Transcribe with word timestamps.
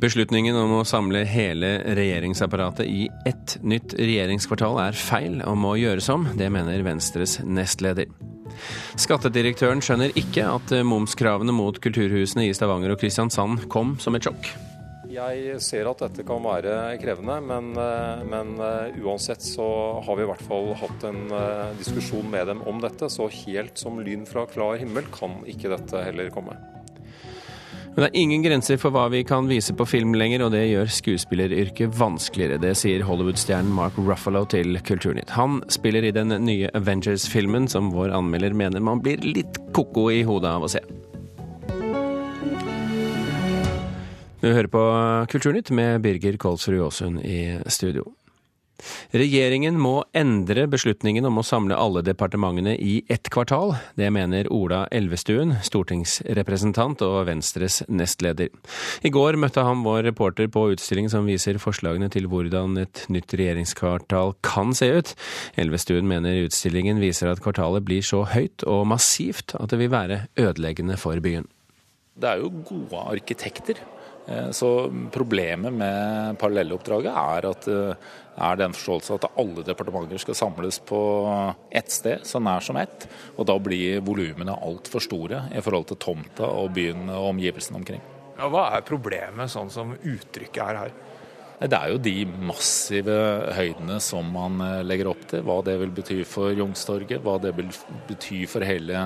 Beslutningen 0.00 0.56
om 0.56 0.70
å 0.78 0.84
samle 0.88 1.26
hele 1.28 1.74
regjeringsapparatet 1.92 2.86
i 2.88 3.02
ett 3.28 3.58
nytt 3.60 3.92
regjeringskvartal 3.98 4.78
er 4.80 4.96
feil 4.96 5.42
og 5.44 5.58
må 5.60 5.74
gjøres 5.76 6.08
om. 6.14 6.24
Det 6.40 6.48
mener 6.48 6.80
Venstres 6.86 7.36
nestleder. 7.44 8.08
Skattedirektøren 8.96 9.84
skjønner 9.84 10.16
ikke 10.16 10.46
at 10.54 10.72
momskravene 10.88 11.52
mot 11.52 11.76
kulturhusene 11.84 12.46
i 12.48 12.56
Stavanger 12.56 12.94
og 12.94 13.02
Kristiansand 13.02 13.68
kom 13.72 13.98
som 14.00 14.16
et 14.16 14.24
sjokk. 14.24 14.48
Jeg 15.10 15.60
ser 15.60 15.90
at 15.90 16.00
dette 16.06 16.24
kan 16.24 16.40
være 16.48 16.96
krevende, 17.02 17.36
men, 17.44 17.72
men, 18.30 18.56
uansett 19.04 19.44
så 19.44 19.68
har 20.06 20.16
vi 20.16 20.24
i 20.24 20.32
hvert 20.32 20.48
fall 20.48 20.72
hatt 20.80 21.08
en 21.10 21.24
diskusjon 21.76 22.30
med 22.32 22.48
dem 22.54 22.64
om 22.64 22.80
dette. 22.80 23.12
Så 23.12 23.28
helt 23.42 23.76
som 23.76 24.00
lyn 24.00 24.24
fra 24.24 24.48
klar 24.48 24.80
himmel 24.80 25.12
kan 25.12 25.42
ikke 25.44 25.76
dette 25.76 26.08
heller 26.08 26.32
komme. 26.32 26.56
Men 28.00 28.06
det 28.06 28.16
er 28.16 28.22
ingen 28.24 28.40
grenser 28.46 28.78
for 28.80 28.96
hva 28.96 29.02
vi 29.12 29.18
kan 29.28 29.44
vise 29.44 29.74
på 29.76 29.84
film 29.84 30.14
lenger, 30.16 30.40
og 30.46 30.54
det 30.54 30.62
gjør 30.70 30.88
skuespilleryrket 30.88 31.92
vanskeligere. 32.00 32.56
Det 32.62 32.70
sier 32.80 33.02
Hollywood-stjernen 33.04 33.74
Mark 33.76 33.98
Ruffalo 34.00 34.46
til 34.48 34.78
Kulturnytt. 34.88 35.34
Han 35.36 35.58
spiller 35.68 36.06
i 36.08 36.12
den 36.16 36.32
nye 36.46 36.70
Avengers-filmen, 36.72 37.68
som 37.68 37.90
vår 37.92 38.14
anmelder 38.16 38.56
mener 38.56 38.80
man 38.80 39.02
blir 39.04 39.20
litt 39.20 39.60
ko-ko 39.76 40.06
i 40.16 40.22
hodet 40.24 40.48
av 40.48 40.64
å 40.64 40.72
se. 40.72 40.80
Du 44.40 44.48
hører 44.48 44.72
på 44.72 44.86
Kulturnytt 45.36 45.68
med 45.68 46.00
Birger 46.00 46.40
Kolsrud 46.40 46.80
Aasund 46.80 47.20
i 47.20 47.58
studio. 47.68 48.08
Regjeringen 49.16 49.78
må 49.80 50.04
endre 50.16 50.66
beslutningen 50.70 51.26
om 51.28 51.40
å 51.40 51.44
samle 51.46 51.78
alle 51.78 52.02
departementene 52.06 52.76
i 52.76 53.00
ett 53.12 53.30
kvartal. 53.32 53.74
Det 53.98 54.10
mener 54.14 54.48
Ola 54.54 54.84
Elvestuen, 54.94 55.56
stortingsrepresentant 55.66 57.04
og 57.06 57.26
Venstres 57.28 57.80
nestleder. 57.88 58.50
I 59.02 59.12
går 59.14 59.38
møtte 59.40 59.64
han 59.66 59.84
vår 59.86 60.04
reporter 60.10 60.50
på 60.52 60.68
utstilling 60.74 61.10
som 61.12 61.28
viser 61.28 61.60
forslagene 61.62 62.10
til 62.12 62.28
hvordan 62.30 62.78
et 62.82 63.04
nytt 63.12 63.34
regjeringskvartal 63.36 64.36
kan 64.46 64.74
se 64.76 64.90
ut. 64.98 65.14
Elvestuen 65.60 66.08
mener 66.10 66.46
utstillingen 66.46 67.00
viser 67.02 67.30
at 67.30 67.42
kvartalet 67.44 67.86
blir 67.86 68.04
så 68.06 68.24
høyt 68.32 68.66
og 68.66 68.86
massivt 68.90 69.56
at 69.58 69.72
det 69.72 69.80
vil 69.82 69.94
være 69.94 70.24
ødeleggende 70.40 70.98
for 71.00 71.20
byen. 71.22 71.48
Det 72.20 72.28
er 72.28 72.42
jo 72.42 72.52
gode 72.68 73.00
arkitekter. 73.14 73.80
Så 74.54 74.68
problemet 75.10 75.72
med 75.74 76.36
parallelloppdraget 76.38 77.10
er 77.10 77.46
at 77.48 77.64
det 77.66 77.78
er 78.40 78.60
den 78.60 78.74
forståelse 78.76 79.18
at 79.18 79.26
alle 79.40 79.64
departementer 79.66 80.20
skal 80.22 80.38
samles 80.38 80.80
på 80.88 81.00
ett 81.70 81.92
sted, 81.92 82.24
så 82.26 82.40
nær 82.42 82.64
som 82.64 82.78
ett. 82.80 83.06
Og 83.36 83.48
da 83.48 83.56
blir 83.60 84.00
volumene 84.06 84.56
altfor 84.56 85.04
store 85.04 85.44
i 85.52 85.62
forhold 85.64 85.90
til 85.90 86.00
tomta 86.00 86.48
og 86.48 86.72
byen 86.76 87.08
og 87.08 87.30
omgivelsene 87.34 87.80
omkring. 87.82 88.02
Ja, 88.40 88.48
hva 88.48 88.70
er 88.76 88.86
problemet 88.88 89.52
sånn 89.52 89.70
som 89.72 89.92
uttrykket 89.98 90.62
er 90.64 90.78
her? 90.84 90.94
Det 91.60 91.76
er 91.76 91.90
jo 91.92 91.98
de 92.00 92.22
massive 92.48 93.14
høydene 93.52 93.98
som 94.00 94.24
man 94.32 94.62
legger 94.88 95.10
opp 95.10 95.26
til. 95.28 95.42
Hva 95.44 95.58
det 95.66 95.74
vil 95.82 95.90
bety 95.92 96.22
for 96.24 96.54
Youngstorget, 96.56 97.20
hva 97.20 97.34
det 97.42 97.52
vil 97.58 97.68
bety 98.08 98.46
for 98.48 98.64
hele, 98.64 99.02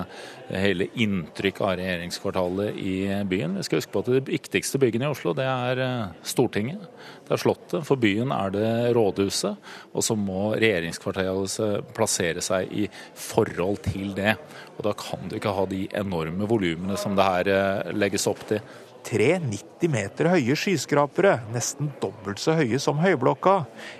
hele 0.47 0.87
inntrykket 1.03 1.65
av 1.67 1.73
regjeringskvartalet 1.81 2.79
i 2.79 2.93
byen. 3.27 3.57
Vi 3.59 3.65
skal 3.67 3.81
huske 3.81 3.91
på 3.91 4.05
at 4.05 4.11
Det 4.15 4.23
viktigste 4.29 4.79
byggene 4.79 5.09
i 5.09 5.11
Oslo 5.11 5.33
det 5.35 5.49
er 5.49 5.83
Stortinget, 6.23 6.87
det 7.27 7.35
er 7.35 7.43
Slottet. 7.43 7.83
For 7.89 7.99
byen 7.99 8.31
er 8.31 8.55
det 8.55 8.71
Rådhuset. 8.95 9.59
Og 9.91 10.07
så 10.07 10.15
må 10.15 10.53
regjeringskvartalet 10.55 11.91
plassere 11.91 12.45
seg 12.45 12.71
i 12.71 12.87
forhold 13.19 13.83
til 13.91 14.15
det. 14.15 14.37
Og 14.77 14.87
Da 14.87 14.95
kan 14.95 15.27
du 15.27 15.35
ikke 15.35 15.55
ha 15.59 15.67
de 15.67 15.89
enorme 15.91 16.47
volumene 16.47 16.95
som 16.95 17.19
det 17.19 17.27
her 17.27 17.91
legges 17.91 18.31
opp 18.31 18.47
til 18.47 18.63
tre 19.05 19.35
90 19.41 19.91
meter 19.93 20.29
høye 20.33 20.55
skyskrapere, 20.57 21.37
nesten 21.53 21.91
dobbelt 22.01 22.41
så 22.41 22.55
høye 22.57 22.79
som 22.81 22.99
Høyblokka, 23.03 23.59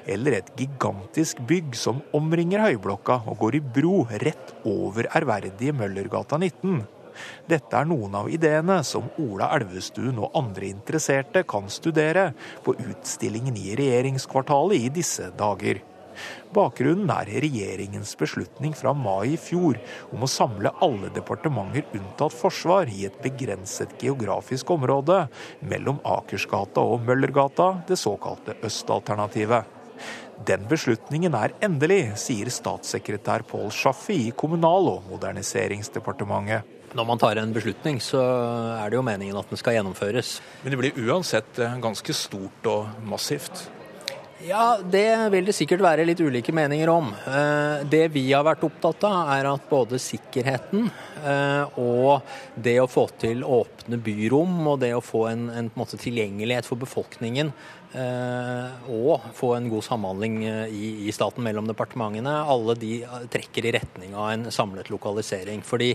eller 0.10 0.40
et 0.40 0.52
gigantisk 0.58 1.44
bygg 1.48 1.78
som 1.78 2.02
omringer 2.18 2.64
Høyblokka 2.66 3.22
og 3.30 3.40
går 3.44 3.60
i 3.60 3.64
bro 3.78 4.04
rett 4.26 4.56
over 4.66 5.10
ærverdige 5.16 5.76
Møllergata 5.78 6.40
19. 6.42 6.84
Dette 7.48 7.80
er 7.80 7.88
noen 7.88 8.16
av 8.20 8.30
ideene 8.34 8.82
som 8.84 9.08
Ola 9.22 9.52
Elvestuen 9.56 10.18
og 10.20 10.36
andre 10.36 10.68
interesserte 10.68 11.46
kan 11.48 11.70
studere 11.72 12.32
på 12.66 12.76
utstillingen 12.76 13.56
i 13.62 13.76
regjeringskvartalet 13.80 14.90
i 14.90 14.96
disse 15.00 15.30
dager. 15.40 15.80
Bakgrunnen 16.56 17.12
er 17.14 17.32
regjeringens 17.46 18.16
beslutning 18.20 18.76
fra 18.78 18.94
mai 18.96 19.34
i 19.34 19.40
fjor 19.42 19.80
om 20.16 20.26
å 20.26 20.32
samle 20.32 20.74
alle 20.86 21.12
departementer 21.16 21.88
unntatt 21.98 22.36
forsvar 22.36 22.92
i 22.92 23.06
et 23.10 23.18
begrenset 23.24 23.96
geografisk 24.02 24.72
område 24.76 25.26
mellom 25.66 26.02
Akersgata 26.06 26.84
og 26.84 27.06
Møllergata, 27.08 27.72
det 27.88 28.00
såkalte 28.00 28.58
østalternativet. 28.66 29.76
Den 30.46 30.66
beslutningen 30.68 31.36
er 31.38 31.54
endelig, 31.64 32.18
sier 32.20 32.50
statssekretær 32.52 33.46
Pål 33.48 33.70
Schaffi 33.72 34.18
i 34.28 34.34
Kommunal- 34.36 34.92
og 34.92 35.06
moderniseringsdepartementet. 35.14 36.74
Når 36.96 37.08
man 37.08 37.20
tar 37.20 37.40
en 37.40 37.54
beslutning, 37.56 38.00
så 38.04 38.22
er 38.80 38.92
det 38.92 39.00
jo 39.00 39.04
meningen 39.04 39.36
at 39.40 39.50
den 39.52 39.60
skal 39.60 39.76
gjennomføres. 39.76 40.38
Men 40.64 40.72
det 40.72 40.80
blir 40.80 41.00
uansett 41.08 41.60
ganske 41.84 42.16
stort 42.16 42.70
og 42.72 43.08
massivt? 43.08 43.66
Ja, 44.44 44.78
det 44.92 45.30
vil 45.32 45.46
det 45.48 45.54
sikkert 45.56 45.80
være 45.80 46.04
litt 46.04 46.20
ulike 46.20 46.52
meninger 46.52 46.90
om. 46.92 47.14
Det 47.88 48.04
vi 48.12 48.26
har 48.34 48.44
vært 48.44 48.66
opptatt 48.68 49.06
av, 49.08 49.30
er 49.32 49.48
at 49.48 49.70
både 49.70 50.00
sikkerheten 50.02 50.90
og 51.80 52.26
det 52.60 52.76
å 52.84 52.90
få 52.92 53.06
til 53.22 53.46
åpne 53.48 53.98
byrom 54.04 54.68
og 54.74 54.82
det 54.84 54.92
å 54.98 55.02
få 55.04 55.24
en, 55.32 55.48
en, 55.56 55.72
en 55.72 55.96
tilgjengelighet 56.04 56.68
for 56.68 56.82
befolkningen 56.84 57.54
og 57.94 59.28
få 59.38 59.52
en 59.56 59.70
god 59.72 59.84
samhandling 59.86 60.38
i, 60.46 61.08
i, 61.08 61.12
staten 61.16 61.44
mellom 61.46 61.68
departementene, 61.70 62.34
alle 62.44 62.76
de 62.80 62.92
trekker 63.32 63.68
i 63.70 63.74
retning 63.78 64.16
av 64.18 64.32
en 64.34 64.48
samlet 64.52 64.90
lokalisering. 64.92 65.62
Fordi 65.66 65.94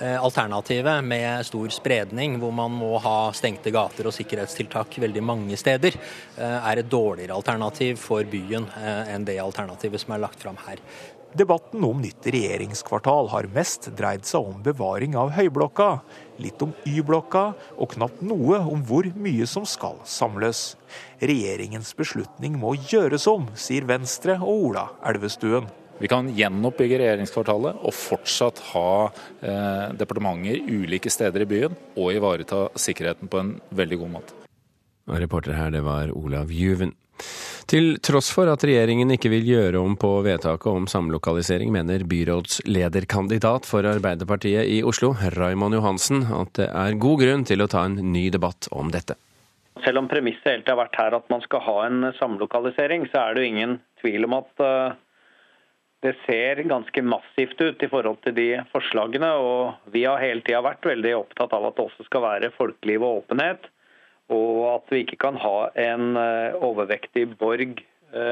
alternativet 0.00 1.04
med 1.04 1.46
stor 1.46 1.68
spredning, 1.74 2.38
hvor 2.40 2.54
man 2.56 2.72
må 2.72 2.94
ha 3.04 3.16
stengte 3.36 3.72
gater 3.74 4.08
og 4.08 4.16
sikkerhetstiltak 4.16 4.96
veldig 5.02 5.24
mange 5.24 5.58
steder, 5.60 5.98
er 6.38 6.80
et 6.80 6.92
dårligere 6.92 7.36
alternativ 7.36 8.00
for 8.00 8.24
byen 8.28 8.68
enn 8.82 9.26
det 9.28 9.40
alternativet 9.42 10.00
som 10.00 10.16
er 10.16 10.24
lagt 10.24 10.40
fram 10.40 10.60
her. 10.66 10.80
Debatten 11.32 11.84
om 11.84 12.00
nytt 12.02 12.26
regjeringskvartal 12.28 13.30
har 13.32 13.46
mest 13.54 13.86
dreid 13.96 14.26
seg 14.28 14.44
om 14.50 14.58
bevaring 14.64 15.14
av 15.16 15.30
Høyblokka, 15.32 16.02
litt 16.44 16.60
om 16.60 16.74
Y-blokka 16.84 17.44
og 17.80 17.94
knapt 17.94 18.20
noe 18.20 18.58
om 18.68 18.82
hvor 18.84 19.08
mye 19.16 19.46
som 19.48 19.64
skal 19.64 19.96
samles. 20.04 20.74
Regjeringens 21.24 21.94
beslutning 21.96 22.58
må 22.60 22.74
gjøres 22.76 23.24
om, 23.32 23.48
sier 23.56 23.88
Venstre 23.88 24.36
og 24.42 24.68
Ola 24.68 24.84
Elvestuen. 25.08 25.70
Vi 26.02 26.10
kan 26.12 26.28
gjenoppbygge 26.36 27.00
regjeringskvartalet 27.00 27.80
og 27.80 27.96
fortsatt 27.96 28.60
ha 28.74 28.88
eh, 29.08 29.88
departementer 29.96 30.60
ulike 30.68 31.12
steder 31.12 31.46
i 31.46 31.48
byen, 31.48 31.78
og 31.96 32.12
ivareta 32.12 32.66
sikkerheten 32.76 33.32
på 33.32 33.40
en 33.40 33.54
veldig 33.72 34.02
god 34.04 34.18
måte. 34.18 34.36
Reporter 35.08 35.56
her, 35.56 35.72
det 35.72 35.80
var 35.86 36.12
Olav 36.12 36.52
Juven. 36.52 36.92
Til 37.70 37.96
tross 38.04 38.28
for 38.34 38.50
at 38.50 38.64
regjeringen 38.66 39.14
ikke 39.14 39.30
vil 39.32 39.46
gjøre 39.46 39.80
om 39.80 39.94
på 40.00 40.10
vedtaket 40.26 40.68
om 40.68 40.88
samlokalisering, 40.90 41.70
mener 41.72 42.04
byrådslederkandidat 42.08 43.68
for 43.68 43.86
Arbeiderpartiet 43.88 44.68
i 44.68 44.82
Oslo, 44.84 45.12
Raymond 45.36 45.78
Johansen, 45.78 46.26
at 46.36 46.56
det 46.58 46.68
er 46.68 46.98
god 47.00 47.22
grunn 47.22 47.46
til 47.48 47.62
å 47.62 47.70
ta 47.70 47.86
en 47.88 48.00
ny 48.12 48.26
debatt 48.34 48.68
om 48.72 48.90
dette. 48.92 49.16
Selv 49.84 50.02
om 50.02 50.10
premisset 50.10 50.50
helt 50.50 50.68
har 50.68 50.78
vært 50.82 50.98
her 51.00 51.16
at 51.16 51.30
man 51.32 51.40
skal 51.46 51.62
ha 51.64 51.78
en 51.86 52.10
samlokalisering, 52.18 53.06
så 53.10 53.22
er 53.22 53.34
det 53.34 53.42
jo 53.42 53.52
ingen 53.54 53.78
tvil 54.02 54.28
om 54.28 54.36
at 54.42 54.66
det 56.02 56.16
ser 56.26 56.60
ganske 56.66 57.02
massivt 57.06 57.60
ut 57.62 57.82
i 57.82 57.88
forhold 57.90 58.18
til 58.26 58.34
de 58.34 58.48
forslagene. 58.72 59.30
Og 59.38 59.92
vi 59.94 60.04
har 60.04 60.22
hele 60.22 60.42
tida 60.42 60.62
vært 60.64 60.86
veldig 60.86 61.14
opptatt 61.20 61.54
av 61.54 61.68
at 61.68 61.78
det 61.78 61.86
også 61.86 62.06
skal 62.08 62.24
være 62.26 62.52
folkeliv 62.56 63.06
og 63.06 63.22
åpenhet. 63.22 63.70
Og 64.30 64.60
at 64.76 64.92
vi 64.92 65.02
ikke 65.02 65.18
kan 65.24 65.36
ha 65.42 65.56
en 65.74 66.14
overvektig 66.14 67.26
borg 67.40 67.82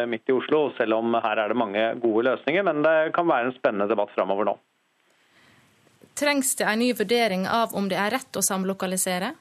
midt 0.09 0.29
i 0.29 0.33
Oslo, 0.37 0.67
selv 0.77 0.99
om 0.99 1.15
her 1.17 1.41
er 1.41 1.51
det 1.51 1.57
mange 1.57 1.85
gode 2.03 2.27
løsninger. 2.29 2.65
Men 2.69 2.83
det 2.85 3.13
kan 3.17 3.29
være 3.29 3.49
en 3.49 3.57
spennende 3.57 3.89
debatt 3.91 4.13
framover 4.15 4.51
nå. 4.53 4.57
Trengs 6.21 6.53
det 6.59 6.67
en 6.69 6.83
ny 6.83 6.91
vurdering 6.97 7.47
av 7.49 7.73
om 7.77 7.87
det 7.89 7.97
er 7.97 8.13
rett 8.13 8.37
å 8.37 8.45
samlokalisere? 8.45 9.33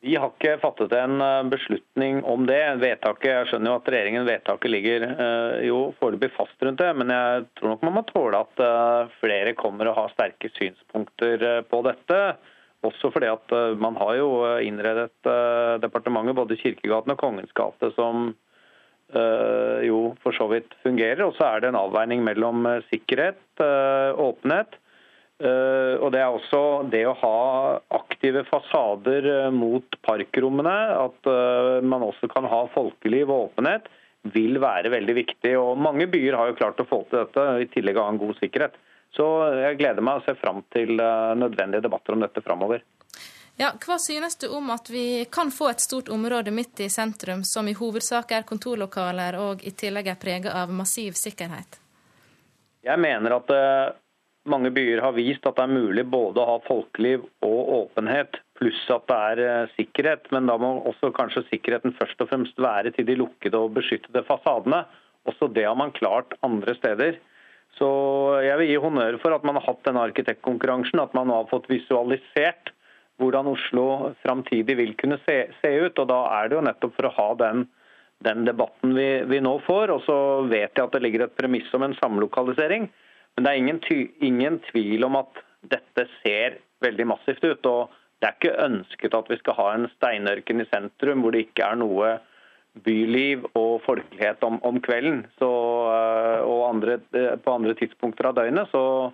Vi 0.00 0.14
har 0.16 0.30
ikke 0.32 0.54
fattet 0.62 0.94
en 0.96 1.20
beslutning 1.52 2.22
om 2.24 2.46
det. 2.48 2.60
Vedtaket, 2.80 3.26
jeg 3.28 3.48
skjønner 3.50 3.68
jo 3.68 3.80
at 3.82 3.90
regjeringen 3.92 4.24
vedtaket 4.24 4.72
ligger 4.72 5.04
jo 5.66 5.80
foreløpig 5.98 6.30
fast 6.38 6.64
rundt 6.64 6.80
det, 6.80 6.88
men 6.96 7.12
jeg 7.12 7.42
tror 7.60 7.74
nok 7.74 7.84
man 7.84 7.98
må 7.98 8.04
tåle 8.08 8.40
at 8.40 8.62
flere 9.20 9.52
kommer 9.60 9.90
og 9.90 9.98
har 9.98 10.14
sterke 10.14 10.48
synspunkter 10.56 11.44
på 11.68 11.82
dette. 11.84 12.20
Også 12.86 13.10
fordi 13.12 13.28
at 13.28 13.52
man 13.76 13.98
har 14.00 14.14
jo 14.16 14.28
innredet 14.64 15.28
departementet 15.82 16.38
både 16.38 16.56
Kirkegaten 16.56 17.12
og 17.12 17.18
Kongens 17.20 17.52
gate 17.52 17.90
som 17.92 18.30
jo 19.84 19.98
for 20.22 20.32
så 20.32 20.46
vidt 20.48 20.72
fungerer. 20.80 21.20
Og 21.26 21.34
så 21.36 21.44
er 21.50 21.60
det 21.60 21.68
en 21.72 21.80
avveining 21.80 22.22
mellom 22.24 22.64
sikkerhet, 22.88 23.42
åpenhet 23.60 24.78
Eh, 25.40 25.94
og 25.96 26.12
Det 26.12 26.20
er 26.20 26.28
også 26.28 26.60
det 26.92 27.00
å 27.08 27.16
ha 27.16 27.36
aktive 27.96 28.42
fasader 28.50 29.28
eh, 29.30 29.54
mot 29.54 29.96
parkrommene, 30.04 30.76
at 31.06 31.30
man 31.86 32.04
også 32.04 32.28
kan 32.32 32.48
ha 32.50 32.66
folkeliv 32.74 33.30
og 33.30 33.48
åpenhet, 33.48 33.88
vil 34.34 34.60
være 34.60 34.92
veldig 34.92 35.16
viktig. 35.16 35.54
Og 35.56 35.80
Mange 35.80 36.08
byer 36.12 36.36
har 36.36 36.50
jo 36.50 36.58
klart 36.60 36.82
å 36.82 36.88
få 36.88 37.02
til 37.08 37.22
dette, 37.22 37.46
i 37.64 37.70
tillegg 37.72 38.00
av 38.00 38.12
en 38.12 38.20
god 38.20 38.36
sikkerhet. 38.42 38.76
Så 39.16 39.26
jeg 39.58 39.78
gleder 39.80 40.04
meg 40.06 40.20
og 40.20 40.26
ser 40.26 40.38
fram 40.38 40.62
til 40.70 40.94
nødvendige 40.94 41.82
debatter 41.82 42.14
om 42.14 42.22
dette 42.22 42.42
framover. 42.44 42.84
Ja, 43.60 43.74
hva 43.76 43.98
synes 44.00 44.38
du 44.40 44.46
om 44.56 44.70
at 44.72 44.88
vi 44.88 45.26
kan 45.32 45.50
få 45.52 45.66
et 45.68 45.82
stort 45.84 46.08
område 46.08 46.52
midt 46.54 46.80
i 46.80 46.88
sentrum, 46.88 47.42
som 47.44 47.66
i 47.68 47.74
hovedsak 47.76 48.32
er 48.32 48.46
kontorlokaler 48.48 49.36
og 49.36 49.64
i 49.68 49.72
tillegg 49.76 50.08
er 50.08 50.20
preget 50.22 50.54
av 50.56 50.72
massiv 50.72 51.18
sikkerhet? 51.20 51.76
Jeg 52.86 52.96
mener 53.04 53.34
at 53.36 53.52
uh, 53.52 53.92
mange 54.48 54.70
byer 54.72 55.02
har 55.04 55.12
vist 55.12 55.44
at 55.44 55.58
det 55.58 55.66
er 55.66 55.74
mulig 55.74 56.06
både 56.08 56.40
å 56.40 56.54
ha 56.54 56.56
folkeliv 56.64 57.26
og 57.44 57.74
åpenhet, 57.82 58.40
pluss 58.56 58.80
at 58.94 59.04
det 59.12 59.18
er 59.34 59.42
uh, 59.44 59.74
sikkerhet. 59.74 60.30
Men 60.32 60.48
da 60.48 60.56
må 60.56 60.78
også 60.88 61.12
kanskje 61.18 61.44
sikkerheten 61.50 61.92
først 62.00 62.24
og 62.24 62.32
fremst 62.32 62.64
være 62.64 62.94
til 62.96 63.10
de 63.10 63.18
lukkede 63.20 63.60
og 63.60 63.76
beskyttede 63.76 64.24
fasadene. 64.30 64.86
Også 65.28 65.50
det 65.52 65.68
har 65.68 65.76
man 65.76 65.92
klart 65.92 66.32
andre 66.46 66.72
steder. 66.80 67.20
Så 67.80 67.88
jeg 68.44 68.60
vil 68.60 68.68
gi 68.74 68.80
honnør 68.82 69.16
for 69.22 69.32
at 69.32 69.44
man 69.46 69.56
har 69.56 69.64
hatt 69.64 69.86
denne 69.86 70.02
arkitektkonkurransen, 70.10 71.00
at 71.00 71.14
man 71.16 71.32
har 71.32 71.48
fått 71.48 71.70
visualisert 71.72 72.74
hvordan 73.20 73.48
Oslo 73.50 73.84
framtidig 74.24 74.76
vil 74.78 74.94
kunne 75.00 75.20
se, 75.26 75.42
se, 75.60 75.70
ut. 75.84 75.98
og 75.98 76.08
Da 76.08 76.20
er 76.38 76.48
det 76.48 76.58
jo 76.58 76.64
nettopp 76.64 76.96
for 76.96 77.08
å 77.08 77.14
ha 77.16 77.28
den, 77.40 77.66
den 78.24 78.44
debatten 78.48 78.94
vi, 78.96 79.08
vi, 79.28 79.40
nå 79.44 79.58
får. 79.66 79.94
og 79.96 80.04
Så 80.06 80.16
vet 80.48 80.72
jeg 80.72 80.84
at 80.84 80.96
det 80.96 81.02
ligger 81.04 81.26
et 81.26 81.36
premiss 81.36 81.68
om 81.76 81.84
en 81.86 81.96
samlokalisering. 82.00 82.88
Men 83.36 83.46
det 83.46 83.52
er 83.52 83.62
ingen, 83.62 83.80
ty, 83.84 83.98
ingen 84.24 84.60
tvil 84.70 85.04
om 85.08 85.20
at 85.20 85.44
dette 85.72 86.08
ser 86.20 86.60
veldig 86.84 87.08
massivt 87.12 87.44
ut. 87.44 87.68
og 87.68 87.96
Det 88.20 88.28
er 88.28 88.36
ikke 88.38 88.66
ønsket 88.68 89.16
at 89.16 89.32
vi 89.32 89.40
skal 89.40 89.58
ha 89.60 89.68
en 89.74 89.88
steinørken 89.96 90.64
i 90.64 90.68
sentrum 90.72 91.24
hvor 91.24 91.36
det 91.36 91.46
ikke 91.48 91.68
er 91.68 91.80
noe 91.80 92.18
byliv 92.84 93.46
og 93.58 93.80
folkelighet 93.84 94.44
om, 94.46 94.60
om 94.66 94.78
kvelden. 94.82 95.24
Så, 95.40 95.48
og 95.48 96.60
andre, 96.68 97.00
på 97.42 97.54
andre 97.54 97.74
tidspunkter 97.78 98.30
av 98.30 98.38
døgnet. 98.38 98.70
så 98.70 99.10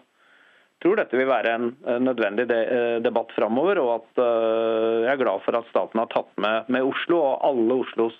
tror 0.82 1.00
dette 1.00 1.16
vil 1.16 1.28
være 1.30 1.54
en 1.56 1.68
nødvendig 2.04 2.46
eh, 2.52 2.98
debatt 3.04 3.32
framover. 3.36 3.80
Og 3.82 3.92
at 3.96 4.22
eh, 4.22 5.06
jeg 5.06 5.12
er 5.14 5.22
glad 5.22 5.44
for 5.46 5.58
at 5.58 5.68
staten 5.72 6.02
har 6.02 6.10
tatt 6.12 6.30
med, 6.42 6.70
med 6.72 6.86
Oslo, 6.86 7.22
og 7.22 7.44
alle 7.48 7.80
Oslos 7.82 8.16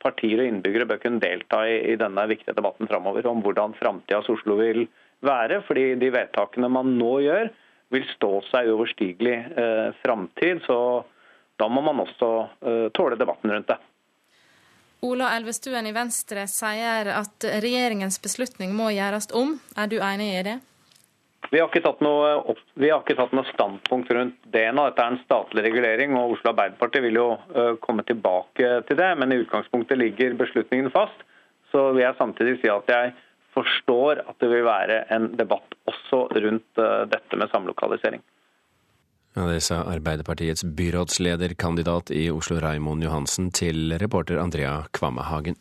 partier 0.00 0.40
og 0.40 0.48
innbyggere 0.48 0.88
bør 0.88 1.02
kunne 1.02 1.22
delta 1.22 1.62
i, 1.68 1.76
i 1.92 1.98
denne 2.00 2.24
viktige 2.30 2.56
debatten 2.56 2.88
framover 2.88 3.26
om 3.28 3.42
hvordan 3.44 3.76
framtidas 3.78 4.30
Oslo 4.32 4.56
vil 4.60 4.86
være. 5.26 5.60
Fordi 5.68 5.92
de 6.00 6.12
vedtakene 6.14 6.72
man 6.72 6.96
nå 6.98 7.18
gjør, 7.26 7.52
vil 7.90 8.06
stå 8.14 8.32
seg 8.50 8.70
uoverstigelig 8.70 9.36
eh, 9.36 9.86
framtid. 10.02 10.64
Så 10.66 10.78
da 11.60 11.68
må 11.68 11.84
man 11.84 12.02
også 12.06 12.32
eh, 12.64 12.88
tåle 12.96 13.18
debatten 13.20 13.52
rundt 13.54 13.70
det. 13.70 13.78
Ola 15.00 15.30
Elvestuen 15.36 15.86
i 15.88 15.94
Venstre 15.96 16.44
sier 16.50 17.08
at 17.14 17.46
regjeringens 17.64 18.18
beslutning 18.20 18.74
må 18.76 18.90
gjøres 18.92 19.30
om. 19.36 19.54
Er 19.76 19.88
du 19.88 19.96
enig 19.96 20.28
i 20.34 20.42
det? 20.44 20.58
Vi 21.50 21.58
har, 21.58 21.70
ikke 21.70 21.82
tatt 21.82 22.02
noe, 22.04 22.34
har 22.44 23.00
ikke 23.00 23.16
tatt 23.18 23.32
noe 23.34 23.48
standpunkt 23.48 24.12
rundt 24.14 24.36
det 24.52 24.66
nå. 24.76 24.84
Dette 24.90 25.02
er 25.02 25.14
en 25.14 25.22
statlig 25.24 25.64
regulering, 25.66 26.12
og 26.20 26.36
Oslo 26.36 26.52
Arbeiderparti 26.52 27.00
vil 27.02 27.16
jo 27.16 27.28
komme 27.82 28.04
tilbake 28.06 28.82
til 28.86 29.00
det. 29.00 29.08
Men 29.18 29.32
i 29.32 29.40
utgangspunktet 29.40 29.98
ligger 29.98 30.36
beslutningen 30.38 30.92
fast. 30.94 31.24
Så 31.72 31.88
vil 31.94 32.04
jeg 32.04 32.18
samtidig 32.20 32.58
si 32.60 32.70
at 32.70 32.92
jeg 32.92 33.14
forstår 33.56 34.20
at 34.28 34.36
det 34.38 34.50
vil 34.52 34.68
være 34.68 35.00
en 35.16 35.32
debatt 35.40 35.74
også 35.90 36.26
rundt 36.36 36.84
dette 37.10 37.40
med 37.40 37.50
samlokalisering. 37.50 38.22
Ja, 39.34 39.46
det 39.46 39.60
sa 39.62 39.84
Arbeiderpartiets 39.86 40.64
byrådslederkandidat 40.64 42.10
i 42.10 42.30
Oslo 42.34 42.58
Raimond 42.60 43.04
Johansen 43.06 43.52
til 43.54 43.94
reporter 44.02 44.40
Andrea 44.42 44.82
Kvammehagen. 44.90 45.56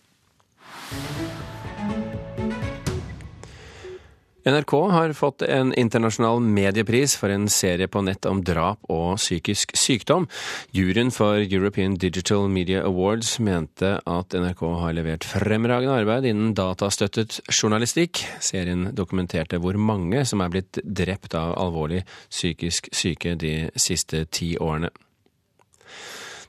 NRK 4.44 4.71
har 4.91 5.13
fått 5.13 5.41
en 5.41 5.74
internasjonal 5.74 6.39
mediepris 6.39 7.15
for 7.19 7.31
en 7.33 7.50
serie 7.51 7.88
på 7.91 8.01
nett 8.07 8.25
om 8.30 8.39
drap 8.45 8.80
og 8.88 9.18
psykisk 9.19 9.75
sykdom. 9.77 10.30
Juryen 10.71 11.12
for 11.12 11.44
European 11.44 11.97
Digital 12.00 12.47
Media 12.47 12.86
Awards 12.88 13.36
mente 13.44 13.97
at 14.00 14.38
NRK 14.38 14.63
har 14.80 14.95
levert 14.95 15.27
fremragende 15.27 15.97
arbeid 16.00 16.30
innen 16.31 16.56
datastøttet 16.56 17.41
journalistikk. 17.51 18.24
Serien 18.39 18.94
dokumenterte 18.95 19.59
hvor 19.59 19.75
mange 19.75 20.24
som 20.25 20.39
er 20.45 20.56
blitt 20.56 20.80
drept 20.83 21.35
av 21.35 21.57
alvorlig 21.59 22.06
psykisk 22.31 22.88
syke 22.95 23.35
de 23.35 23.68
siste 23.75 24.24
ti 24.31 24.56
årene. 24.56 24.94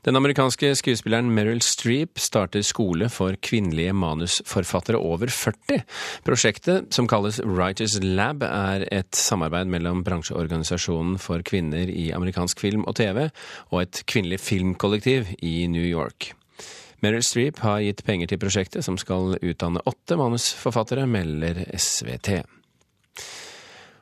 Den 0.01 0.17
amerikanske 0.17 0.71
skuespilleren 0.73 1.27
Meryl 1.29 1.59
Streep 1.61 2.17
starter 2.17 2.63
skole 2.65 3.05
for 3.13 3.35
kvinnelige 3.45 3.93
manusforfattere 3.93 4.97
over 4.97 5.29
40. 5.29 5.83
Prosjektet, 6.25 6.87
som 6.89 7.05
kalles 7.05 7.37
Writers 7.45 7.99
Lab, 8.01 8.41
er 8.41 8.87
et 8.89 9.13
samarbeid 9.13 9.69
mellom 9.69 10.01
bransjeorganisasjonen 10.07 11.19
for 11.21 11.45
kvinner 11.45 11.85
i 11.93 12.07
amerikansk 12.17 12.63
film 12.65 12.87
og 12.89 12.97
TV 12.97 13.27
og 13.69 13.77
et 13.83 14.01
kvinnelig 14.09 14.41
filmkollektiv 14.41 15.35
i 15.37 15.67
New 15.69 15.85
York. 15.85 16.31
Meryl 17.05 17.21
Streep 17.21 17.61
har 17.61 17.85
gitt 17.85 18.01
penger 18.05 18.33
til 18.33 18.41
prosjektet, 18.41 18.81
som 18.85 18.97
skal 18.97 19.37
utdanne 19.37 19.85
åtte 19.85 20.17
manusforfattere, 20.17 21.05
melder 21.05 21.61
SVT. 21.77 22.41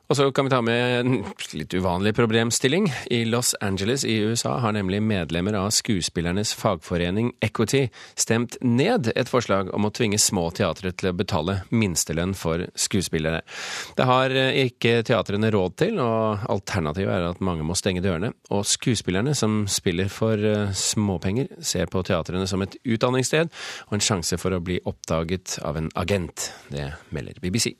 Og 0.09 0.17
så 0.17 0.25
kan 0.33 0.47
vi 0.47 0.50
ta 0.50 0.57
med 0.65 1.00
en 1.00 1.17
litt 1.53 1.73
uvanlig 1.77 2.15
problemstilling. 2.17 2.88
I 3.13 3.25
Los 3.29 3.51
Angeles 3.61 4.01
i 4.01 4.15
USA 4.25 4.56
har 4.57 4.73
nemlig 4.73 5.03
medlemmer 5.06 5.53
av 5.53 5.67
skuespillernes 5.69 6.50
fagforening 6.57 7.27
Equity 7.45 7.83
stemt 8.17 8.57
ned 8.65 9.11
et 9.13 9.29
forslag 9.29 9.69
om 9.69 9.85
å 9.85 9.91
tvinge 9.94 10.17
små 10.17 10.47
teatre 10.57 10.95
til 10.97 11.11
å 11.11 11.13
betale 11.19 11.59
minstelønn 11.69 12.33
for 12.33 12.63
skuespillere. 12.73 13.44
Det 14.00 14.07
har 14.09 14.33
eh, 14.33 14.57
ikke 14.71 15.03
teatrene 15.06 15.51
råd 15.53 15.77
til, 15.83 16.01
og 16.01 16.47
alternativet 16.56 17.13
er 17.13 17.27
at 17.27 17.45
mange 17.45 17.67
må 17.67 17.77
stenge 17.77 18.01
dørene. 18.01 18.31
Og 18.50 18.65
skuespillerne 18.65 19.35
som 19.38 19.61
spiller 19.69 20.09
for 20.09 20.41
eh, 20.41 20.73
småpenger, 20.73 21.53
ser 21.61 21.85
på 21.85 22.01
teatrene 22.09 22.50
som 22.50 22.65
et 22.65 22.79
utdanningssted 22.81 23.53
og 23.91 23.94
en 24.00 24.07
sjanse 24.09 24.41
for 24.41 24.57
å 24.57 24.63
bli 24.63 24.81
oppdaget 24.89 25.59
av 25.61 25.77
en 25.77 25.94
agent. 26.01 26.50
Det 26.73 26.89
melder 27.13 27.38
BBC. 27.45 27.75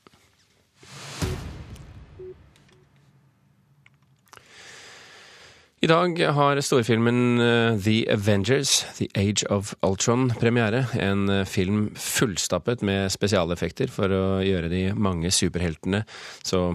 I 5.80 5.88
dag 5.88 6.18
har 6.36 6.60
storfilmen 6.60 7.40
eh, 7.40 7.78
The 7.80 8.12
Avengers, 8.12 8.82
The 8.98 9.08
Age 9.16 9.46
of 9.48 9.72
Ultron, 9.82 10.28
premiere. 10.40 10.84
En 11.00 11.30
eh, 11.32 11.46
film 11.48 11.94
fullstappet 11.96 12.84
med 12.84 13.08
spesialeffekter 13.14 13.88
for 13.88 14.12
å 14.12 14.24
gjøre 14.44 14.68
de 14.74 14.82
mange 14.92 15.32
superheltene 15.32 16.04
så 16.44 16.74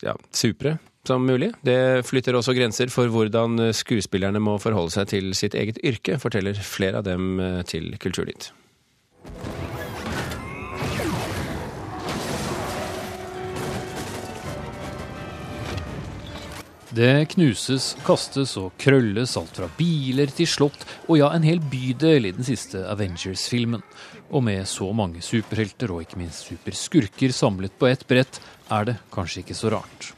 ja, 0.00 0.16
supre 0.32 0.78
som 1.04 1.28
mulig. 1.28 1.50
Det 1.66 2.00
flytter 2.08 2.38
også 2.38 2.56
grenser 2.56 2.88
for 2.92 3.12
hvordan 3.12 3.60
skuespillerne 3.76 4.40
må 4.40 4.56
forholde 4.62 4.96
seg 4.96 5.12
til 5.12 5.34
sitt 5.36 5.56
eget 5.58 5.82
yrke, 5.84 6.16
forteller 6.22 6.56
flere 6.64 7.04
av 7.04 7.08
dem 7.12 7.36
eh, 7.44 7.60
til 7.68 7.92
Kulturnytt. 8.00 8.54
Det 16.90 17.28
knuses, 17.36 17.92
kastes 18.02 18.56
og 18.58 18.72
krølles 18.82 19.36
alt 19.38 19.60
fra 19.60 19.68
biler 19.78 20.32
til 20.34 20.48
slott, 20.50 20.82
og 21.06 21.20
ja, 21.20 21.28
en 21.30 21.44
hel 21.46 21.60
bydel 21.62 22.26
i 22.26 22.32
den 22.34 22.42
siste 22.42 22.82
Avengers-filmen. 22.90 23.84
Og 24.34 24.42
med 24.42 24.66
så 24.66 24.88
mange 24.90 25.22
superhelter 25.22 25.92
og 25.94 26.02
ikke 26.02 26.18
minst 26.18 26.48
superskurker 26.48 27.30
samlet 27.34 27.76
på 27.78 27.86
ett 27.86 28.02
brett, 28.10 28.40
er 28.74 28.88
det 28.88 28.96
kanskje 29.14 29.44
ikke 29.44 29.58
så 29.60 29.70
rart. 29.76 30.08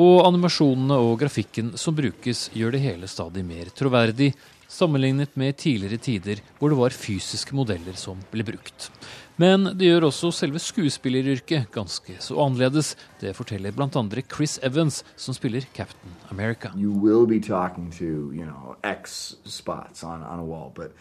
Og 0.00 0.22
animasjonene 0.24 0.96
og 0.96 1.18
grafikken 1.20 1.74
som 1.76 1.96
brukes, 1.98 2.46
gjør 2.56 2.78
det 2.78 2.84
hele 2.86 3.10
stadig 3.10 3.44
mer 3.44 3.68
troverdig, 3.76 4.32
sammenlignet 4.68 5.36
med 5.36 5.56
tidligere 5.56 5.98
tider 5.98 6.42
hvor 6.58 6.72
det 6.72 6.78
var 6.78 6.94
fysiske 6.94 7.56
modeller 7.56 7.96
som 7.96 8.20
ble 8.32 8.44
brukt. 8.46 8.90
Men 9.38 9.70
det 9.78 9.86
gjør 9.86 10.08
også 10.08 10.32
selve 10.34 10.58
skuespilleryrket 10.58 11.70
ganske 11.74 12.16
så 12.20 12.38
annerledes. 12.42 12.96
Det 13.20 13.36
forteller 13.36 13.72
bl.a. 13.72 14.22
Chris 14.34 14.58
Evans, 14.62 15.04
som 15.16 15.34
spiller 15.34 15.62
Captain 15.74 16.12
America. 16.30 16.68
To, 16.74 18.32
you 18.34 18.44
know, 18.44 18.76
X 18.84 19.34
spots 19.44 20.04
on, 20.04 20.22
on 20.22 20.38
a 20.40 20.44
wall, 20.44 20.72
but 20.74 20.92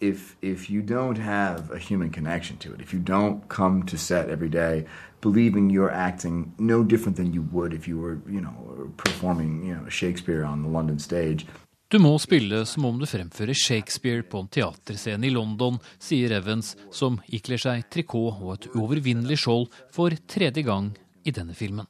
if 0.00 0.36
if 0.42 0.70
you 0.70 0.82
don't 0.82 1.18
have 1.18 1.70
a 1.72 1.78
human 1.78 2.10
connection 2.10 2.56
to 2.58 2.72
it, 2.72 2.80
if 2.80 2.94
you 2.94 3.00
don't 3.00 3.48
come 3.48 3.82
to 3.86 3.96
set 3.96 4.28
every 4.28 4.48
day 4.48 4.84
believing 5.20 5.70
you're 5.70 5.90
acting 5.90 6.52
no 6.58 6.84
different 6.84 7.16
than 7.16 7.32
you 7.32 7.42
would 7.50 7.72
if 7.72 7.88
you 7.88 7.98
were, 7.98 8.18
you 8.28 8.40
know, 8.40 8.92
performing, 8.98 9.64
you 9.66 9.74
know, 9.74 9.88
Shakespeare 9.88 10.44
on 10.44 10.62
the 10.62 10.68
London 10.68 10.98
stage, 10.98 11.46
du 11.94 12.00
må 12.02 12.16
spille 12.18 12.64
som 12.66 12.88
om 12.88 12.96
du 12.98 13.06
fremfører 13.06 13.54
Shakespeare 13.54 14.24
på 14.26 14.40
en 14.42 14.48
teaterscene 14.50 15.28
i 15.28 15.30
London, 15.30 15.76
sier 16.02 16.32
Evans, 16.40 16.72
som 16.90 17.20
ikler 17.30 17.60
seg 17.62 17.84
trikot 17.86 18.40
og 18.42 18.50
et 18.56 18.66
uovervinnelig 18.74 19.38
skjold 19.44 19.68
for 19.94 20.10
tredje 20.26 20.64
gang 20.66 20.90
i 21.22 21.30
denne 21.30 21.54
filmen. 21.54 21.86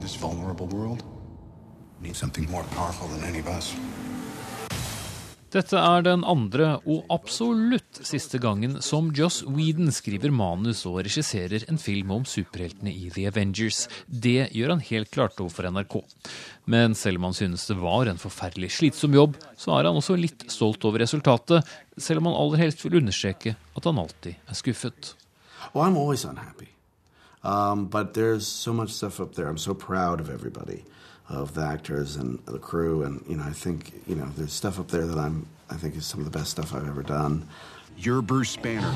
this 0.00 0.14
vulnerable 0.14 0.68
world 0.68 1.02
need 2.00 2.14
something 2.14 2.48
more 2.50 2.62
powerful 2.78 3.08
than 3.08 3.24
any 3.24 3.40
of 3.40 3.48
us. 3.48 3.74
Dette 5.54 5.78
er 5.78 6.02
den 6.02 6.24
andre 6.26 6.72
og 6.90 7.04
absolutt 7.12 8.00
siste 8.04 8.40
gangen 8.42 8.80
som 8.82 9.12
Joss 9.14 9.44
Whedon 9.46 9.92
skriver 9.94 10.32
manus 10.34 10.80
og 10.90 10.98
regisserer 11.06 11.62
en 11.70 11.78
film 11.78 12.10
om 12.16 12.24
superheltene 12.26 12.90
i 12.90 13.06
The 13.14 13.28
Avengers. 13.30 13.84
Det 14.06 14.48
gjør 14.50 14.74
han 14.74 14.82
helt 14.88 15.12
klart 15.14 15.38
overfor 15.38 15.68
NRK. 15.70 16.00
Men 16.66 16.98
selv 16.98 17.20
om 17.20 17.28
han 17.28 17.38
synes 17.38 17.68
det 17.70 17.78
var 17.78 18.10
en 18.10 18.18
forferdelig 18.18 18.72
slitsom 18.74 19.14
jobb, 19.14 19.38
så 19.54 19.76
er 19.76 19.86
han 19.86 20.00
også 20.02 20.18
litt 20.18 20.48
stolt 20.50 20.82
over 20.88 21.04
resultatet, 21.04 21.62
selv 21.96 22.24
om 22.24 22.32
han 22.32 22.40
aller 22.42 22.64
helst 22.66 22.82
vil 22.82 22.98
understreke 22.98 23.54
at 23.54 23.86
han 23.86 24.02
alltid 24.02 24.34
er 24.34 24.58
skuffet. 24.58 25.14
Well, 25.72 25.86
I'm 25.86 25.96
always 25.96 26.24
unhappy. 26.24 26.72
Um, 27.46 27.86
but 27.86 28.14
there's 28.14 28.48
so 28.48 28.72
much 28.72 28.90
stuff 28.90 29.20
up 29.20 29.36
there. 29.36 29.46
I'm 29.46 29.58
so 29.58 29.74
proud 29.74 30.20
of 30.20 30.28
everybody. 30.28 30.82
Of 31.28 31.54
the 31.54 31.62
actors 31.62 32.16
and 32.16 32.38
the 32.46 32.58
crew, 32.58 33.02
and 33.02 33.24
you 33.28 33.36
know, 33.36 33.44
I 33.44 33.52
think 33.52 33.92
you 34.06 34.14
know, 34.14 34.28
there's 34.36 34.52
stuff 34.52 34.78
up 34.78 34.88
there 34.88 35.06
that 35.06 35.18
I'm, 35.18 35.46
I 35.70 35.74
think 35.74 35.96
is 35.96 36.06
some 36.06 36.20
of 36.20 36.30
the 36.30 36.38
best 36.38 36.50
stuff 36.50 36.74
I've 36.74 36.88
ever 36.88 37.02
done. 37.02 37.48
You're 37.98 38.22
Bruce 38.22 38.56
Banner. 38.56 38.92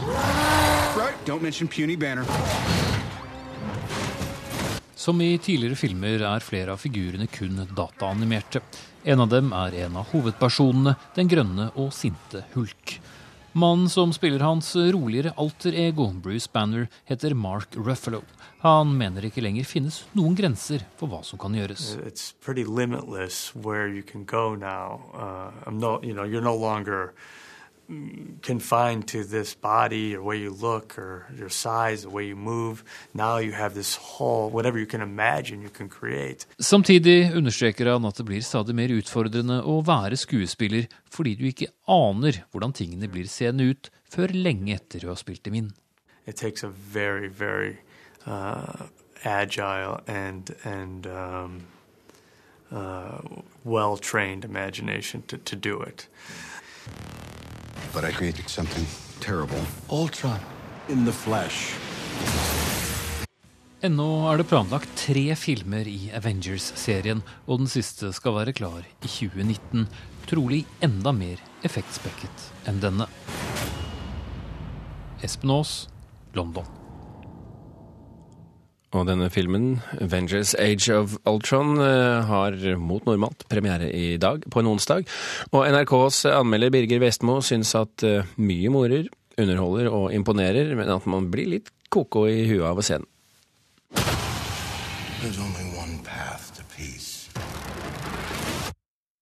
Right? 0.97 1.15
Don't 1.25 1.43
mention 1.43 1.69
puny 1.69 1.97
Banner. 1.97 2.25
Som 4.95 5.21
i 5.21 5.39
tidligere 5.39 5.79
filmer 5.81 6.21
er 6.29 6.43
flere 6.45 6.75
av 6.75 6.83
figurene 6.83 7.25
kun 7.33 7.63
dataanimerte. 7.73 8.61
En 9.09 9.23
av 9.25 9.31
dem 9.33 9.49
er 9.57 9.79
en 9.87 9.97
av 9.97 10.11
hovedpersonene, 10.13 10.93
den 11.17 11.31
grønne 11.31 11.71
og 11.81 11.89
sinte 11.97 12.43
hulk. 12.53 12.99
Mannen 13.53 13.89
som 13.89 14.13
spiller 14.13 14.41
hans 14.41 14.77
roligere 14.77 15.33
alter 15.37 15.75
ego, 15.75 16.13
Bruce 16.23 16.49
Banner, 16.53 16.87
heter 17.05 17.35
Mark 17.35 17.75
Ruffalo. 17.75 18.23
Han 18.61 18.93
mener 18.95 19.25
ikke 19.27 19.43
lenger 19.43 19.67
finnes 19.67 20.05
noen 20.15 20.37
grenser 20.39 20.85
for 21.01 21.11
hva 21.11 21.25
som 21.27 21.41
kan 21.41 21.57
gjøres. 21.59 21.97
Uh, 21.99 22.07
not, 25.73 26.05
you 26.05 26.15
know, 26.15 26.25
you're 26.25 26.45
no 26.45 26.55
longer 26.55 27.13
confined 28.43 29.07
to 29.09 29.25
this 29.25 29.55
body 29.55 30.15
or 30.17 30.23
way 30.23 30.37
you 30.37 30.51
look 30.51 30.99
or 30.99 31.27
your 31.37 31.49
size, 31.49 32.03
the 32.03 32.11
way 32.11 32.25
you 32.27 32.37
move. 32.37 32.85
Now 33.15 33.39
you 33.39 33.53
have 33.53 33.75
this 33.75 33.97
whole, 33.97 34.51
whatever 34.51 34.79
you 34.79 34.87
can 34.87 35.01
imagine, 35.01 35.63
you 35.63 35.71
can 35.71 35.89
create. 35.89 36.47
Samtidig 36.59 37.33
understreker 37.35 37.93
han 37.93 38.05
at 38.05 38.17
det 38.17 38.25
blir 38.25 38.43
stadig 38.43 38.75
mer 38.75 38.93
utfordrende 38.95 39.61
å 39.63 39.81
være 39.87 40.17
skuespiller 40.17 40.89
fordi 41.11 41.35
du 41.35 41.47
ikke 41.51 41.73
aner 41.89 42.45
hvordan 42.51 42.73
tingene 42.77 43.11
blir 43.11 43.29
seende 43.29 43.71
ut 43.71 43.91
før 44.11 44.35
lenge 44.35 44.75
etter 44.79 45.07
å 45.07 45.15
ha 45.15 45.19
spilt 45.19 45.45
dem 45.45 45.59
inn. 45.59 45.71
It 46.27 46.37
takes 46.37 46.63
a 46.63 46.69
very, 46.69 47.29
very 47.29 47.79
uh, 48.27 48.87
agile 49.25 50.01
and 50.07 50.55
and 50.65 51.07
um, 51.07 51.63
uh, 52.71 53.19
well 53.65 53.97
trained 53.97 54.45
imagination 54.45 55.23
to, 55.29 55.39
to 55.39 55.57
do 55.57 55.81
it. 55.81 56.07
But 57.93 58.05
I 58.05 58.13
created 58.13 58.49
something 58.49 58.87
terrible. 59.21 59.61
Ultron 59.91 60.41
in 60.89 61.05
the 61.05 61.13
flesh. 61.13 61.75
Ennå 63.81 64.07
er 64.29 64.37
det 64.37 64.45
planlagt 64.51 64.91
tre 65.01 65.23
filmer 65.41 65.89
i 65.89 66.11
Avengers-serien, 66.13 67.23
og 67.49 67.63
den 67.63 67.71
siste 67.73 68.11
skal 68.13 68.37
være 68.37 68.53
klar 68.53 68.83
i 68.85 69.09
2019. 69.09 69.87
Trolig 70.29 70.67
enda 70.85 71.15
mer 71.17 71.41
effektspekket 71.65 72.45
enn 72.69 72.83
denne. 72.85 73.09
Espen 75.25 75.57
Aas, 75.57 75.89
London. 76.37 76.80
Og 78.91 79.07
denne 79.07 79.31
filmen, 79.31 79.81
'Avengers 80.01 80.55
Age 80.59 80.91
of 80.91 81.17
Ultron', 81.25 81.79
eh, 81.79 82.25
har 82.27 82.77
mot 82.77 83.05
normalt 83.07 83.45
premiere 83.49 83.93
i 83.95 84.17
dag, 84.17 84.43
på 84.51 84.61
en 84.61 84.67
onsdag. 84.67 85.07
Og 85.53 85.67
NRKs 85.71 86.25
anmelder 86.25 86.71
Birger 86.71 86.99
Vestmo 86.99 87.41
syns 87.41 87.75
at 87.75 88.03
eh, 88.03 88.25
mye 88.37 88.69
morer, 88.69 89.07
underholder 89.39 89.91
og 89.91 90.13
imponerer, 90.13 90.75
men 90.75 90.89
at 90.89 91.07
man 91.07 91.31
blir 91.31 91.47
litt 91.47 91.71
koko 91.89 92.27
i 92.27 92.47
huet 92.47 92.67
av 92.67 92.79
å 92.79 92.83
se 92.83 92.99
den. 92.99 93.07
There's 95.23 95.39
only 95.39 95.79
one 95.79 96.03
path 96.03 96.53
to 96.57 96.63
peace. 96.77 97.29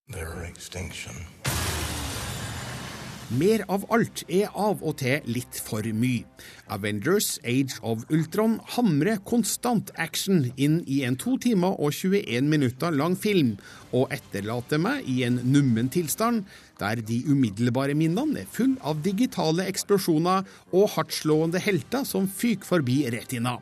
Their 0.09 0.45
extinction. 0.45 1.38
Mer 3.29 3.61
av 3.69 3.83
alt 3.93 4.23
er 4.33 4.49
av 4.57 4.81
og 4.81 4.95
til 5.03 5.27
litt 5.29 5.59
for 5.61 5.85
mye. 5.93 6.23
Avengers 6.73 7.35
Age 7.45 7.77
of 7.85 8.07
Ultron 8.09 8.55
hamrer 8.73 9.21
konstant 9.29 9.91
action 10.01 10.47
inn 10.57 10.79
i 10.89 11.03
en 11.05 11.19
to 11.21 11.35
timer 11.37 11.77
og 11.77 11.93
21 11.93 12.49
minutter 12.49 12.95
lang 12.97 13.19
film, 13.21 13.59
og 13.93 14.09
etterlater 14.17 14.81
meg 14.81 15.05
i 15.05 15.19
en 15.29 15.43
nummen 15.45 15.93
tilstand 15.93 16.47
der 16.81 17.03
de 17.05 17.21
umiddelbare 17.29 17.93
minnene 17.99 18.47
er 18.47 18.49
full 18.49 18.79
av 18.81 19.05
digitale 19.05 19.69
eksplosjoner 19.69 20.49
og 20.73 20.89
hardtslående 20.97 21.61
helter 21.61 22.09
som 22.09 22.31
fyker 22.33 22.65
forbi 22.65 23.03
retina. 23.13 23.59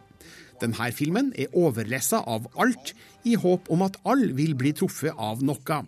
Denne 0.63 0.93
filmen 0.95 1.35
er 1.35 1.51
overlessa 1.59 2.23
av 2.23 2.47
alt, 2.55 2.95
i 3.27 3.35
håp 3.35 3.67
om 3.75 3.83
at 3.83 3.99
alle 4.07 4.31
vil 4.39 4.55
bli 4.55 4.71
truffet 4.79 5.19
av 5.19 5.43
noe. 5.43 5.83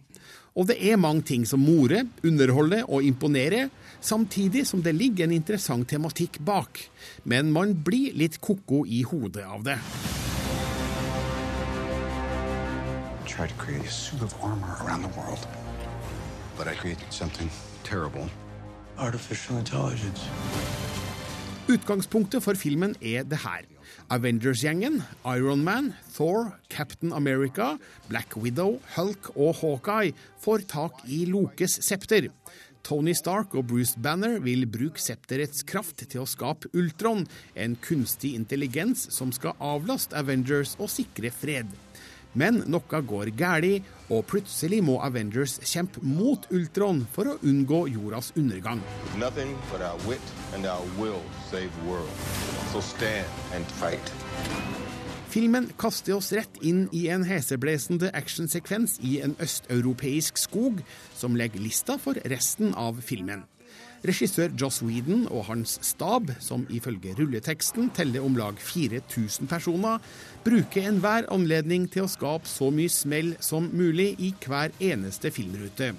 Og 0.58 0.66
det 0.66 0.74
er 0.90 0.98
mange 0.98 1.22
ting 1.22 1.44
som 1.46 1.62
morer, 1.62 2.08
underholder 2.26 2.88
og 2.90 3.04
imponerer, 3.06 3.68
samtidig 4.00 4.64
som 4.66 4.82
det 4.82 4.94
ligger 4.94 5.28
en 5.28 5.36
interessant 5.36 5.86
tematikk 5.86 6.40
bak. 6.42 6.80
Men 7.24 7.52
man 7.54 7.76
blir 7.86 8.16
litt 8.18 8.40
ko-ko 8.42 8.82
i 8.82 9.04
hodet 9.06 9.46
av 9.46 9.62
det. 9.62 9.78
Tried 13.28 13.54
to 13.54 13.54
create 13.54 13.86
a 13.86 13.90
suit 13.90 14.22
of 14.22 14.34
armor 14.42 14.74
around 14.82 15.04
the 15.06 15.14
world, 15.14 15.46
but 16.56 16.66
I 16.66 16.74
created 16.74 17.06
something 17.12 17.50
terrible. 17.84 18.26
Artificial 18.98 19.58
intelligence. 19.58 20.26
Utgangspunktet 21.68 22.42
for 22.42 22.58
filmen 22.58 22.96
er 23.00 23.22
det 23.22 23.44
her. 23.44 23.77
Avengers-gjengen, 24.10 25.02
Iron 25.26 25.64
Man, 25.64 25.92
Thor, 26.14 26.54
Captain 26.68 27.12
America, 27.12 27.76
Black 28.08 28.36
Widow, 28.36 28.78
Hulk 28.96 29.30
og 29.36 29.58
Hawkeye 29.60 30.14
får 30.40 30.64
tak 30.70 31.02
i 31.04 31.26
Lokes 31.28 31.78
septer. 31.84 32.30
Tony 32.88 33.12
Stark 33.12 33.52
og 33.58 33.66
Bruce 33.68 34.00
Banner 34.00 34.38
vil 34.40 34.64
bruke 34.70 35.02
septerets 35.02 35.60
kraft 35.68 36.06
til 36.08 36.22
å 36.22 36.28
skape 36.30 36.70
Ultron, 36.72 37.26
en 37.52 37.76
kunstig 37.84 38.32
intelligens 38.38 39.10
som 39.12 39.34
skal 39.34 39.58
avlaste 39.60 40.16
Avengers 40.16 40.72
og 40.80 40.88
sikre 40.92 41.32
fred. 41.34 41.68
Men 42.38 42.60
noe 42.70 43.00
går 43.02 43.32
galt, 43.34 43.86
og 44.14 44.22
plutselig 44.30 44.78
må 44.86 44.98
Avengers 45.02 45.56
kjempe 45.66 46.00
mot 46.06 46.46
Ultron 46.54 47.02
for 47.12 47.32
å 47.32 47.38
unngå 47.42 47.80
jordas 47.90 48.30
undergang. 48.38 48.80
Filmen 55.28 55.68
kaster 55.82 56.16
oss 56.16 56.30
rett 56.32 56.62
inn 56.64 56.86
i 56.96 57.04
en 57.12 57.26
heseblesende 57.28 58.14
actionsekvens 58.16 58.96
i 59.04 59.18
en 59.26 59.36
østeuropeisk 59.42 60.40
skog, 60.40 60.80
som 61.18 61.36
legger 61.36 61.64
lista 61.66 61.98
for 62.00 62.16
resten 62.30 62.72
av 62.78 63.02
filmen. 63.04 63.44
Regissør 64.06 64.52
Joss 64.54 64.78
Whedon 64.86 65.24
og 65.26 65.48
hans 65.48 65.78
stab, 65.82 66.30
som 66.38 66.66
ifølge 66.70 67.16
rulleteksten 67.18 67.90
teller 67.96 68.22
om 68.22 68.36
lag 68.38 68.60
4000 68.62 69.50
personer, 69.50 69.98
bruker 70.44 70.86
enhver 70.86 71.26
anledning 71.34 71.88
til 71.90 72.06
å 72.06 72.12
skape 72.12 72.46
så 72.46 72.70
mye 72.74 72.92
smell 72.92 73.32
som 73.42 73.66
mulig 73.74 74.12
i 74.22 74.30
hver 74.44 74.70
eneste 74.78 75.32
filmrute. 75.34 75.96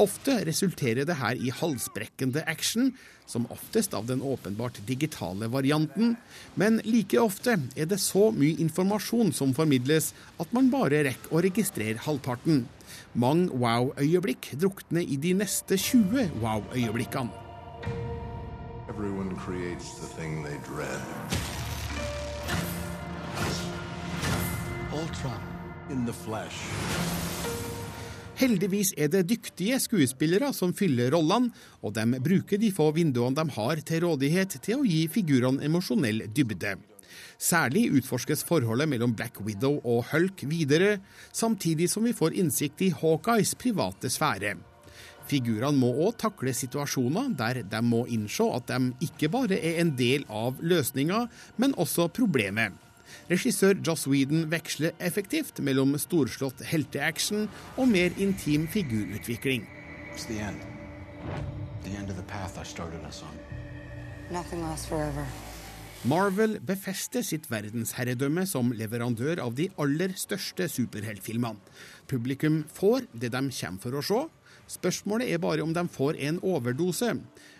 Ofte 0.00 0.38
resulterer 0.48 1.04
det 1.04 1.18
her 1.20 1.36
i 1.36 1.52
halsbrekkende 1.52 2.40
action, 2.48 2.94
som 3.28 3.44
oftest 3.52 3.92
av 3.94 4.06
den 4.08 4.22
åpenbart 4.24 4.80
digitale 4.88 5.50
varianten, 5.52 6.14
men 6.56 6.80
like 6.88 7.20
ofte 7.20 7.58
er 7.76 7.90
det 7.90 8.00
så 8.00 8.30
mye 8.32 8.56
informasjon 8.64 9.34
som 9.36 9.52
formidles 9.54 10.14
at 10.40 10.56
man 10.56 10.72
bare 10.72 11.04
rekker 11.04 11.36
å 11.36 11.44
registrere 11.44 12.00
halvparten. 12.06 12.64
Mange 13.14 13.50
wow-øyeblikk 13.50 14.52
drukner 14.54 15.02
i 15.02 15.16
de 15.18 15.32
neste 15.34 15.74
20 15.76 16.30
wow-øyeblikkene. 16.42 17.30
Heldigvis 28.40 28.94
er 28.96 29.08
det 29.10 29.26
dyktige 29.28 29.80
skuespillere 29.82 30.52
som 30.54 30.70
fyller 30.74 31.10
rollene, 31.10 31.50
og 31.82 31.94
de 31.94 32.20
bruker 32.22 32.62
de 32.62 32.70
få 32.70 32.92
vinduene 32.94 33.34
de 33.34 33.50
har 33.58 33.82
til 33.82 34.06
rådighet 34.06 34.60
til 34.62 34.84
å 34.84 34.86
gi 34.86 35.08
figurene 35.10 35.66
emosjonell 35.66 36.28
dybde. 36.30 36.78
Særlig 37.38 37.88
utforskes 38.00 38.44
forholdet 38.46 38.88
mellom 38.90 39.14
Black 39.16 39.40
Widow 39.44 39.80
og 39.84 40.10
Hulk 40.12 40.44
videre, 40.50 40.98
samtidig 41.32 41.90
som 41.90 42.04
vi 42.04 42.16
får 42.16 42.36
innsikt 42.40 42.82
i 42.86 42.92
Hawkeyes 42.94 43.54
private 43.60 44.10
sfære. 44.12 44.56
Figurene 45.30 45.78
må 45.78 45.90
òg 46.06 46.16
takle 46.18 46.52
situasjoner 46.56 47.30
der 47.38 47.62
de 47.70 47.80
må 47.86 48.02
innse 48.10 48.46
at 48.50 48.70
de 48.70 49.06
ikke 49.06 49.30
bare 49.30 49.58
er 49.58 49.82
en 49.82 49.92
del 49.98 50.24
av 50.26 50.58
løsninga, 50.58 51.26
men 51.60 51.76
også 51.78 52.08
problemet. 52.14 52.74
Regissør 53.30 53.78
Joss 53.86 54.06
Whedon 54.10 54.48
veksler 54.50 54.94
effektivt 55.02 55.60
mellom 55.66 55.96
storslått 55.98 56.64
helteaction 56.66 57.46
og 57.76 57.90
mer 57.90 58.14
intim 58.22 58.66
figurutvikling. 58.70 59.66
Marvel 66.08 66.54
befester 66.64 67.20
sitt 67.20 67.44
verdensherredømme 67.52 68.46
som 68.48 68.70
leverandør 68.72 69.42
av 69.44 69.52
de 69.58 69.66
aller 69.76 70.14
største 70.16 70.64
superheltfilmene. 70.72 71.60
Publikum 72.08 72.62
får 72.72 73.04
det 73.12 73.28
de 73.34 73.42
kommer 73.52 73.82
for 73.82 73.98
å 73.98 74.00
se. 74.08 74.20
Spørsmålet 74.70 75.28
er 75.28 75.42
bare 75.42 75.60
om 75.60 75.74
de 75.76 75.82
får 75.92 76.16
en 76.24 76.38
overdose. 76.40 77.10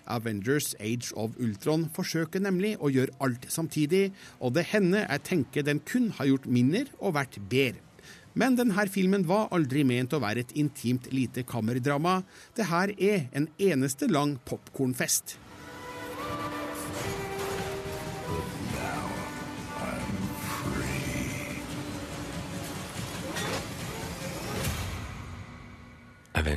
Avengers 0.09 0.71
Age 0.81 1.13
of 1.21 1.37
Ultron 1.37 1.85
forsøker 1.93 2.41
nemlig 2.41 2.79
å 2.81 2.89
gjøre 2.89 3.13
alt 3.21 3.45
samtidig, 3.53 4.15
og 4.41 4.57
det 4.57 4.71
hender 4.73 5.05
jeg 5.05 5.27
tenker 5.29 5.69
den 5.69 5.85
kun 5.85 6.09
har 6.17 6.33
gjort 6.33 6.49
mindre 6.49 6.87
og 6.97 7.19
vært 7.19 7.37
bedre. 7.53 7.85
Men 8.33 8.57
denne 8.57 8.89
filmen 8.89 9.29
var 9.29 9.51
aldri 9.53 9.85
ment 9.85 10.17
å 10.17 10.23
være 10.23 10.47
et 10.47 10.57
intimt 10.57 11.13
lite 11.13 11.45
kammerdrama. 11.45 12.23
Det 12.57 12.71
her 12.73 12.97
er 12.97 13.29
en 13.37 13.51
eneste 13.59 14.09
lang 14.09 14.39
popkornfest. 14.49 15.37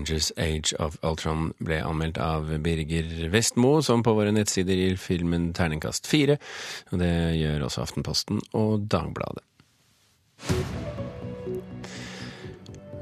Avengers 0.03 0.31
Age 0.37 0.73
of 0.79 0.97
Ultron 1.01 1.53
ble 1.63 1.79
anmeldt 1.79 2.17
av 2.19 2.49
Birger 2.59 3.29
Vestmo, 3.31 3.81
som 3.81 4.03
på 4.03 4.13
våre 4.13 4.33
nettsider 4.35 4.75
gir 4.75 4.97
filmen 4.99 5.53
terningkast 5.55 6.07
fire. 6.11 6.35
Det 6.91 7.13
gjør 7.39 7.63
også 7.69 7.85
Aftenposten 7.85 8.41
og 8.51 8.83
Dagbladet. 8.91 9.45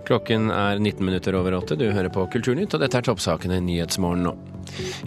Klokken 0.05 0.51
er 0.53 0.77
19 0.77 1.05
minutter 1.07 1.33
over 1.39 1.55
åtte. 1.57 1.77
Du 1.79 1.87
hører 1.89 2.11
på 2.13 2.27
Kulturnytt, 2.29 2.75
og 2.75 2.83
dette 2.83 2.99
er 2.99 3.05
toppsakene 3.07 3.57
i 3.57 3.65
Nyhetsmorgen 3.65 4.25
nå. 4.27 4.37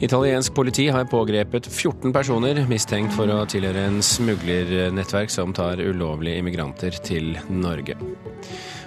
Italiensk 0.02 0.54
politi 0.56 0.88
har 0.90 1.06
pågrepet 1.06 1.68
14 1.70 2.10
personer 2.14 2.64
mistenkt 2.66 3.14
for 3.14 3.30
å 3.30 3.44
tilhøre 3.46 3.86
en 3.86 4.02
smuglernettverk 4.02 5.30
som 5.30 5.54
tar 5.54 5.78
ulovlige 5.78 6.42
immigranter 6.42 6.98
til 7.04 7.36
Norge. 7.52 8.00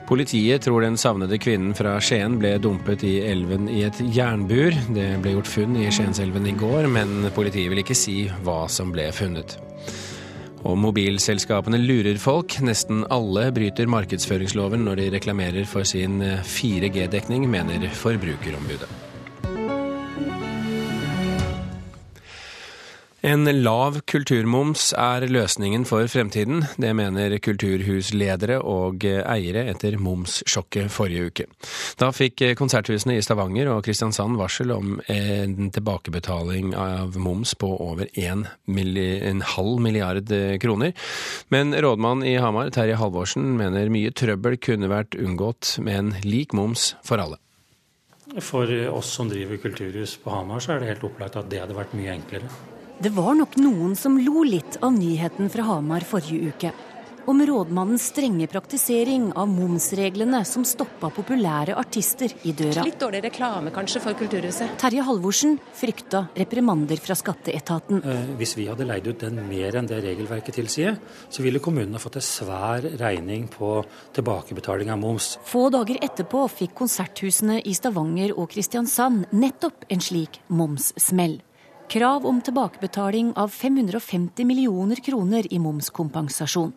Politiet 0.08 0.64
tror 0.64 0.86
den 0.86 0.96
savnede 0.96 1.36
kvinnen 1.36 1.74
fra 1.76 1.98
Skien 2.00 2.38
ble 2.40 2.54
dumpet 2.64 3.02
i 3.04 3.18
elven 3.28 3.68
i 3.68 3.82
et 3.84 3.98
jernbur. 4.16 4.76
Det 4.96 5.08
ble 5.20 5.34
gjort 5.34 5.50
funn 5.52 5.76
i 5.82 5.90
Skienselven 5.92 6.48
i 6.48 6.54
går, 6.56 6.88
men 6.88 7.28
politiet 7.36 7.68
vil 7.74 7.84
ikke 7.84 7.98
si 7.98 8.22
hva 8.46 8.62
som 8.72 8.94
ble 8.96 9.10
funnet. 9.12 9.58
Og 10.64 10.80
mobilselskapene 10.80 11.82
lurer 11.84 12.22
folk. 12.24 12.56
Nesten 12.64 13.04
alle 13.12 13.50
bryter 13.56 13.92
markedsføringsloven 13.92 14.88
når 14.88 15.02
de 15.02 15.10
reklamerer 15.18 15.68
for 15.68 15.84
sin 15.88 16.22
4G-dekning, 16.24 17.44
mener 17.52 17.92
Forbrukerombudet. 17.92 19.07
En 23.28 23.44
lav 23.44 23.98
kulturmoms 24.08 24.94
er 24.96 25.26
løsningen 25.28 25.84
for 25.90 26.08
fremtiden. 26.08 26.62
Det 26.80 26.94
mener 26.96 27.34
kulturhusledere 27.44 28.62
og 28.64 29.04
eiere 29.04 29.66
etter 29.68 29.98
momssjokket 30.00 30.88
forrige 30.94 31.26
uke. 31.28 31.48
Da 32.00 32.08
fikk 32.16 32.46
konserthusene 32.56 33.18
i 33.18 33.26
Stavanger 33.26 33.68
og 33.74 33.82
Kristiansand 33.84 34.40
varsel 34.40 34.72
om 34.72 35.02
en 35.12 35.74
tilbakebetaling 35.76 36.72
av 36.80 37.18
moms 37.20 37.52
på 37.60 37.74
over 37.90 38.08
en, 38.16 38.46
en 38.48 39.44
halv 39.58 39.84
milliard 39.84 40.32
kroner. 40.64 40.96
Men 41.52 41.76
rådmann 41.76 42.24
i 42.24 42.38
Hamar, 42.40 42.72
Terje 42.72 42.96
Halvorsen, 42.96 43.58
mener 43.60 43.92
mye 43.92 44.16
trøbbel 44.16 44.56
kunne 44.56 44.94
vært 44.94 45.20
unngått 45.20 45.76
med 45.84 46.00
en 46.00 46.16
lik 46.24 46.56
moms 46.56 46.94
for 47.04 47.20
alle. 47.20 47.42
For 48.40 48.72
oss 48.94 49.12
som 49.20 49.28
driver 49.28 49.60
kulturhus 49.68 50.16
på 50.24 50.32
Hamar, 50.32 50.64
så 50.64 50.78
er 50.78 50.80
det 50.80 50.94
helt 50.94 51.08
opplagt 51.12 51.36
at 51.36 51.52
det 51.52 51.66
hadde 51.66 51.76
vært 51.76 52.00
mye 52.00 52.16
enklere. 52.16 52.56
Det 52.98 53.12
var 53.14 53.36
nok 53.38 53.60
noen 53.62 53.92
som 53.94 54.16
lo 54.18 54.42
litt 54.42 54.80
av 54.82 54.90
nyheten 54.96 55.52
fra 55.54 55.68
Hamar 55.68 56.02
forrige 56.02 56.50
uke. 56.50 56.72
Om 57.30 57.44
rådmannens 57.46 58.08
strenge 58.10 58.48
praktisering 58.50 59.28
av 59.38 59.52
momsreglene 59.52 60.40
som 60.48 60.64
stoppa 60.66 61.12
populære 61.14 61.76
artister 61.78 62.34
i 62.48 62.56
døra. 62.58 62.82
Litt 62.88 62.98
dårlig 62.98 63.22
reklame 63.28 63.70
kanskje 63.76 64.02
for 64.02 64.18
Kulturhuset. 64.18 64.80
Terje 64.82 65.06
Halvorsen 65.06 65.60
frykta 65.78 66.24
reprimander 66.40 66.98
fra 67.04 67.14
skatteetaten. 67.20 68.02
Eh, 68.02 68.32
hvis 68.40 68.56
vi 68.58 68.66
hadde 68.72 68.88
leid 68.90 69.12
ut 69.12 69.22
den 69.22 69.44
mer 69.46 69.78
enn 69.78 69.92
det 69.92 70.00
regelverket 70.02 70.58
tilsier, 70.58 70.98
så 71.30 71.46
ville 71.46 71.62
kommunene 71.62 72.02
fått 72.02 72.18
en 72.18 72.26
svær 72.26 72.88
regning 72.98 73.46
på 73.52 73.76
tilbakebetaling 74.18 74.90
av 74.90 75.04
moms. 75.04 75.36
Få 75.46 75.68
dager 75.70 76.02
etterpå 76.02 76.48
fikk 76.50 76.74
konserthusene 76.82 77.60
i 77.62 77.78
Stavanger 77.78 78.34
og 78.34 78.50
Kristiansand 78.56 79.28
nettopp 79.38 79.86
en 79.94 80.02
slik 80.02 80.42
momssmell. 80.50 81.44
Krav 81.88 82.26
om 82.26 82.42
tilbakebetaling 82.42 83.30
av 83.40 83.48
550 83.48 84.46
millioner 84.46 84.96
kroner 84.96 85.54
i 85.54 85.60
momskompensasjon. 85.60 86.74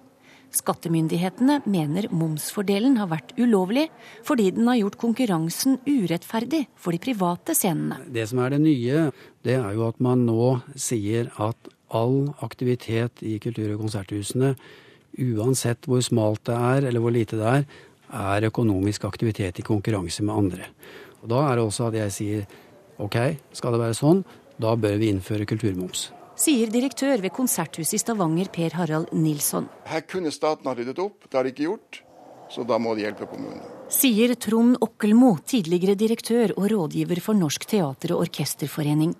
Skattemyndighetene 0.54 1.56
mener 1.66 2.06
momsfordelen 2.14 2.94
har 3.00 3.08
vært 3.10 3.32
ulovlig, 3.34 3.88
fordi 4.22 4.52
den 4.54 4.70
har 4.70 4.78
gjort 4.78 5.00
konkurransen 5.02 5.80
urettferdig 5.82 6.60
for 6.78 6.94
de 6.94 7.02
private 7.02 7.56
scenene. 7.58 7.98
Det 8.06 8.28
som 8.30 8.38
er 8.44 8.54
det 8.54 8.60
nye, 8.62 9.02
det 9.42 9.56
er 9.58 9.74
jo 9.74 9.88
at 9.88 9.98
man 9.98 10.22
nå 10.28 10.52
sier 10.78 11.32
at 11.42 11.70
all 11.90 12.30
aktivitet 12.46 13.26
i 13.26 13.40
kultur- 13.42 13.74
og 13.74 13.82
konserthusene, 13.82 14.54
uansett 15.18 15.90
hvor 15.90 16.06
smalt 16.06 16.44
det 16.46 16.54
er 16.54 16.86
eller 16.86 17.02
hvor 17.02 17.18
lite 17.18 17.38
det 17.40 17.54
er, 17.56 17.70
er 18.14 18.46
økonomisk 18.46 19.10
aktivitet 19.10 19.58
i 19.58 19.66
konkurranse 19.66 20.22
med 20.22 20.38
andre. 20.38 20.70
Og 21.24 21.34
Da 21.34 21.48
er 21.48 21.56
det 21.58 21.66
også 21.66 21.90
at 21.90 21.98
jeg 21.98 22.14
sier 22.14 22.46
ok, 23.00 23.16
skal 23.56 23.74
det 23.74 23.82
være 23.82 23.98
sånn, 23.98 24.22
da 24.60 24.76
bør 24.76 25.00
vi 25.00 25.12
innføre 25.14 25.48
kulturmoms 25.48 26.10
sier 26.40 26.70
direktør 26.72 27.20
ved 27.20 27.34
Konserthuset 27.36 27.98
i 27.98 28.00
Stavanger, 28.00 28.48
Per 28.52 28.76
Harald 28.78 29.10
Nilsson. 29.12 29.68
Her 29.88 30.06
kunne 30.08 30.32
staten 30.32 30.70
ha 30.70 30.76
ryddet 30.76 31.00
opp, 31.02 31.26
det 31.28 31.36
har 31.36 31.44
de 31.44 31.52
ikke 31.52 31.68
gjort. 31.68 32.04
Så 32.50 32.64
da 32.66 32.80
må 32.82 32.96
de 32.98 33.04
hjelpe 33.04 33.28
kommunene. 33.30 33.62
Sier 33.94 34.32
Trond 34.42 34.74
Okkelmo, 34.82 35.36
tidligere 35.46 35.94
direktør 35.98 36.50
og 36.56 36.66
rådgiver 36.72 37.20
for 37.22 37.38
Norsk 37.38 37.62
teater- 37.70 38.14
og 38.16 38.24
orkesterforening. 38.24 39.12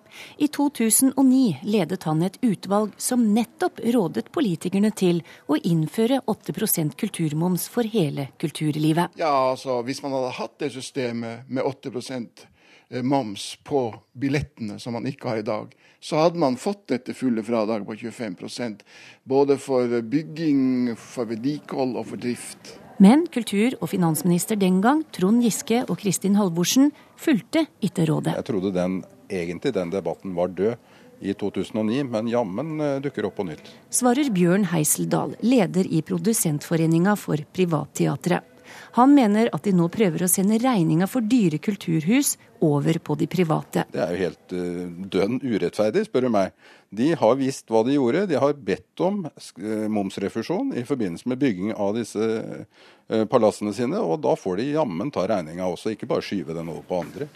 I 0.42 0.48
2009 0.50 1.60
ledet 1.62 2.02
han 2.08 2.24
et 2.26 2.40
utvalg 2.42 2.96
som 2.98 3.22
nettopp 3.34 3.78
rådet 3.86 4.32
politikerne 4.34 4.90
til 4.90 5.22
å 5.46 5.58
innføre 5.62 6.24
8% 6.26 6.98
kulturmoms 6.98 7.68
for 7.70 7.86
hele 7.86 8.32
kulturlivet. 8.42 9.14
Ja, 9.22 9.52
altså 9.52 9.78
Hvis 9.86 10.02
man 10.02 10.16
hadde 10.18 10.34
hatt 10.40 10.58
det 10.58 10.72
systemet 10.74 11.46
med 11.46 11.62
8 11.62 11.90
Eh, 11.90 12.58
moms 13.02 13.54
på 13.64 13.94
billettene, 14.18 14.78
som 14.82 14.96
man 14.98 15.06
ikke 15.06 15.28
har 15.30 15.40
i 15.40 15.46
dag, 15.46 15.74
så 16.00 16.22
hadde 16.24 16.40
man 16.40 16.56
fått 16.58 16.88
dette 16.90 17.14
fulle 17.14 17.44
fradraget 17.46 17.86
på 17.86 17.94
25% 17.94 18.84
både 19.28 19.56
for 19.60 20.00
bygging, 20.02 20.96
for 20.98 21.28
vedlikehold 21.30 21.98
og 22.00 22.08
for 22.12 22.22
drift. 22.22 22.74
Men 23.00 23.24
kultur- 23.32 23.78
og 23.80 23.88
finansminister 23.88 24.58
den 24.60 24.82
gang, 24.84 25.04
Trond 25.16 25.40
Giske 25.44 25.84
og 25.86 26.00
Kristin 26.02 26.36
Halvorsen, 26.36 26.90
fulgte 27.16 27.64
ikke 27.80 28.04
rådet. 28.10 28.34
Jeg 28.36 28.48
trodde 28.48 28.74
den, 28.76 28.98
egentlig 29.30 29.72
den 29.72 29.92
debatten 29.94 30.34
var 30.36 30.52
død 30.52 30.76
i 31.20 31.32
2009, 31.32 32.02
men 32.12 32.28
jammen 32.28 32.80
eh, 32.80 32.98
dukker 33.04 33.28
opp 33.28 33.38
på 33.40 33.46
nytt. 33.48 33.72
Svarer 33.92 34.28
Bjørn 34.32 34.66
Heiseldal, 34.72 35.36
leder 35.40 35.88
i 35.88 36.02
Produsentforeninga 36.04 37.16
for 37.20 37.40
Privatteatret. 37.56 38.49
Han 38.98 39.14
mener 39.16 39.50
at 39.54 39.66
de 39.66 39.72
nå 39.76 39.88
prøver 39.92 40.24
å 40.24 40.30
sende 40.30 40.58
regninga 40.60 41.08
for 41.10 41.24
dyre 41.26 41.60
kulturhus 41.62 42.36
over 42.64 42.98
på 43.00 43.16
de 43.20 43.28
private. 43.30 43.86
Det 43.92 44.02
er 44.04 44.14
jo 44.14 44.22
helt 44.26 44.54
uh, 44.54 44.86
dønn 45.14 45.40
urettferdig, 45.40 46.04
spør 46.08 46.26
du 46.26 46.32
meg. 46.34 46.54
De 46.90 47.12
har 47.16 47.36
visst 47.40 47.70
hva 47.70 47.84
de 47.86 47.96
gjorde. 47.96 48.26
De 48.30 48.38
har 48.40 48.56
bedt 48.56 49.04
om 49.06 49.22
uh, 49.26 49.86
momsrefusjon 49.92 50.74
i 50.76 50.84
forbindelse 50.88 51.30
med 51.30 51.40
bygging 51.40 51.72
av 51.76 51.94
disse 51.96 52.20
uh, 52.20 53.24
palassene 53.30 53.74
sine, 53.76 54.00
og 54.00 54.20
da 54.26 54.36
får 54.38 54.60
de 54.60 54.72
jammen 54.74 55.12
ta 55.14 55.26
regninga 55.30 55.70
også, 55.70 55.94
ikke 55.94 56.10
bare 56.10 56.26
skyve 56.26 56.56
den 56.56 56.72
over 56.72 56.84
på 56.88 57.00
andre. 57.04 57.30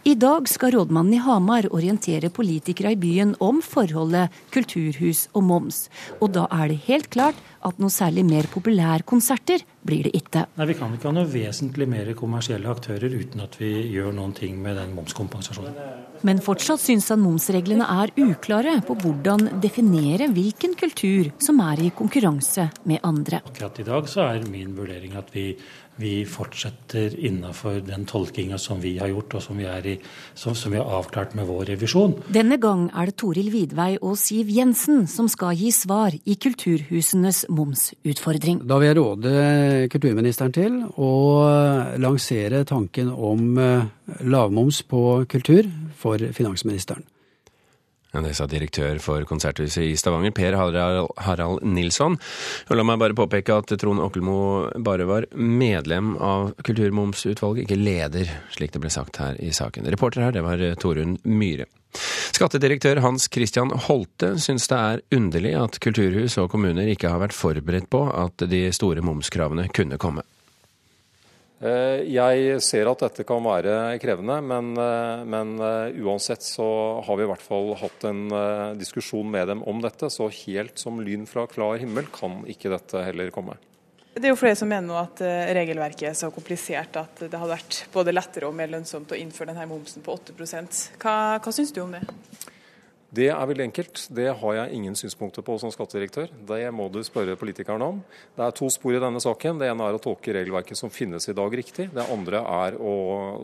I 0.00 0.14
dag 0.16 0.46
skal 0.48 0.72
rådmannen 0.72 1.12
i 1.12 1.20
Hamar 1.20 1.66
orientere 1.76 2.30
politikere 2.32 2.94
i 2.94 2.96
byen 2.96 3.34
om 3.44 3.58
forholdet 3.60 4.32
kulturhus 4.54 5.26
og 5.36 5.44
moms. 5.44 5.82
Og 6.24 6.32
da 6.32 6.46
er 6.56 6.70
det 6.72 6.78
helt 6.86 7.10
klart 7.12 7.36
at 7.60 7.76
noe 7.76 7.92
særlig 7.92 8.24
mer 8.24 8.48
populærkonserter 8.48 9.60
blir 9.84 10.06
det 10.08 10.14
ikke. 10.16 10.46
Nei, 10.56 10.66
Vi 10.70 10.76
kan 10.78 10.94
ikke 10.96 11.08
ha 11.10 11.12
noe 11.12 11.28
vesentlig 11.28 11.88
mer 11.88 12.08
kommersielle 12.16 12.68
aktører 12.72 13.12
uten 13.12 13.44
at 13.44 13.58
vi 13.60 13.74
gjør 13.92 14.14
noen 14.16 14.32
ting 14.36 14.56
med 14.62 14.80
den 14.80 14.94
momskompensasjonen. 14.96 15.76
Men 16.24 16.40
fortsatt 16.44 16.80
syns 16.80 17.08
han 17.12 17.20
momsreglene 17.20 17.84
er 17.84 18.12
uklare 18.20 18.78
på 18.84 18.96
hvordan 19.02 19.60
definere 19.60 20.28
hvilken 20.32 20.76
kultur 20.80 21.30
som 21.40 21.60
er 21.64 21.80
i 21.84 21.92
konkurranse 21.96 22.70
med 22.88 23.00
andre. 23.04 23.40
Akkurat 23.52 23.80
i 23.80 23.88
dag 23.88 24.08
så 24.08 24.26
er 24.28 24.48
min 24.48 24.72
vurdering 24.76 25.16
at 25.20 25.32
vi 25.32 25.50
vi 26.00 26.24
fortsetter 26.28 27.14
innenfor 27.14 27.80
den 27.84 28.06
tolkinga 28.08 28.58
som 28.58 28.80
vi 28.82 28.96
har 28.98 29.10
gjort, 29.12 29.36
og 29.36 29.44
som 29.44 29.60
vi, 29.60 29.66
i, 29.66 29.96
som, 30.34 30.56
som 30.56 30.72
vi, 30.72 30.80
har 30.80 30.88
avklart 31.00 31.36
med 31.38 31.48
vår 31.48 31.70
revisjon. 31.74 32.16
Denne 32.32 32.58
gang 32.60 32.88
er 32.96 33.10
det 33.10 33.16
Toril 33.20 33.52
Vidvei 33.52 33.92
og 34.00 34.16
Siv 34.20 34.50
Jensen 34.52 35.06
som 35.10 35.28
skal 35.30 35.54
gi 35.58 35.70
svar 35.74 36.16
i 36.16 36.36
kulturhusenes 36.40 37.44
momsutfordring. 37.52 38.64
Da 38.64 38.80
vil 38.80 38.90
jeg 38.90 38.98
råde 39.00 39.36
kulturministeren 39.92 40.56
til 40.56 40.82
å 40.96 41.12
lansere 42.00 42.64
tanken 42.68 43.12
om 43.12 43.56
eh, 43.60 43.88
lavmoms 44.24 44.82
på 44.90 45.24
kultur 45.30 45.68
for 46.00 46.30
finansministeren. 46.36 47.04
Det 48.10 48.32
sa 48.34 48.46
direktør 48.50 48.98
for 49.02 49.22
Konserthuset 49.28 49.84
i 49.86 49.96
Stavanger, 49.98 50.32
Per 50.34 50.56
Harald 50.58 51.62
Nilsson. 51.62 52.16
Og 52.66 52.78
la 52.78 52.86
meg 52.86 52.98
bare 53.02 53.14
påpeke 53.18 53.60
at 53.62 53.70
Trond 53.78 54.02
Okkelmo 54.02 54.38
bare 54.82 55.06
var 55.06 55.28
medlem 55.38 56.16
av 56.18 56.50
Kulturmomsutvalget, 56.66 57.68
ikke 57.68 57.78
leder, 57.78 58.32
slik 58.50 58.74
det 58.74 58.82
ble 58.82 58.90
sagt 58.90 59.22
her 59.22 59.38
i 59.38 59.52
saken. 59.54 59.86
Reporter 59.94 60.26
her, 60.26 60.34
det 60.34 60.42
var 60.46 60.64
Torunn 60.82 61.20
Myhre. 61.22 61.68
Skattedirektør 62.34 63.00
Hans 63.02 63.26
Christian 63.30 63.72
Holte 63.86 64.36
syns 64.42 64.68
det 64.70 64.78
er 64.78 65.02
underlig 65.16 65.54
at 65.58 65.78
kulturhus 65.82 66.38
og 66.38 66.50
kommuner 66.52 66.90
ikke 66.90 67.10
har 67.10 67.22
vært 67.22 67.34
forberedt 67.34 67.90
på 67.90 68.04
at 68.10 68.46
de 68.50 68.68
store 68.74 69.02
momskravene 69.06 69.66
kunne 69.74 69.98
komme. 70.02 70.26
Eh, 71.60 72.06
jeg 72.08 72.60
ser 72.64 72.88
at 72.88 73.02
dette 73.04 73.24
kan 73.28 73.44
være 73.44 73.98
krevende, 74.00 74.38
men, 74.40 74.70
eh, 74.80 75.24
men, 75.28 75.58
eh, 75.60 75.92
uansett 76.00 76.40
så 76.40 77.04
har 77.04 77.16
vi 77.16 77.26
i 77.26 77.28
hvert 77.28 77.44
fall 77.44 77.74
hatt 77.76 78.04
en 78.04 78.28
diskusjon 78.78 79.30
med 79.30 79.46
dem 79.46 79.62
om 79.68 79.80
dette. 79.82 80.08
Så 80.08 80.30
helt 80.46 80.78
som 80.78 81.00
lyn 81.00 81.26
fra 81.26 81.46
klar 81.46 81.78
himmel 81.78 82.06
kan 82.06 82.44
ikke 82.46 82.70
dette 82.70 83.04
heller 83.04 83.30
komme. 83.30 83.58
Det 84.14 84.24
er 84.24 84.32
jo 84.32 84.40
flere 84.40 84.56
som 84.56 84.68
mener 84.68 84.88
nå 84.88 84.96
at 84.98 85.20
regelverket 85.54 86.08
er 86.08 86.16
så 86.18 86.32
komplisert 86.32 86.96
at 86.96 87.14
det 87.20 87.38
hadde 87.38 87.52
vært 87.52 87.84
både 87.92 88.12
lettere 88.12 88.48
og 88.48 88.54
mer 88.54 88.66
lønnsomt 88.66 89.12
å 89.12 89.16
innføre 89.16 89.52
denne 89.54 89.68
momsen 89.68 90.02
på 90.02 90.12
8 90.12 90.34
Hva, 90.98 91.38
hva 91.38 91.52
syns 91.52 91.72
du 91.72 91.80
om 91.80 91.92
det? 91.92 92.02
Det 93.10 93.26
er 93.26 93.46
veldig 93.50 93.64
enkelt. 93.64 94.04
Det 94.14 94.28
har 94.38 94.54
jeg 94.54 94.76
ingen 94.78 94.94
synspunkter 94.98 95.42
på 95.42 95.56
som 95.58 95.72
skattedirektør. 95.74 96.30
Det 96.46 96.60
må 96.74 96.86
du 96.94 97.00
spørre 97.02 97.34
politikerne 97.38 97.88
om. 97.90 97.98
Det 98.36 98.44
er 98.46 98.54
to 98.54 98.68
spor 98.70 98.94
i 98.94 99.00
denne 99.02 99.22
saken. 99.22 99.58
Det 99.58 99.66
ene 99.66 99.88
er 99.88 99.98
å 99.98 100.02
tolke 100.02 100.34
regelverket 100.36 100.78
som 100.78 100.92
finnes 100.94 101.26
i 101.26 101.34
dag 101.34 101.56
riktig. 101.58 101.88
Det 101.94 102.06
andre 102.14 102.44
er 102.46 102.78
å 102.78 102.94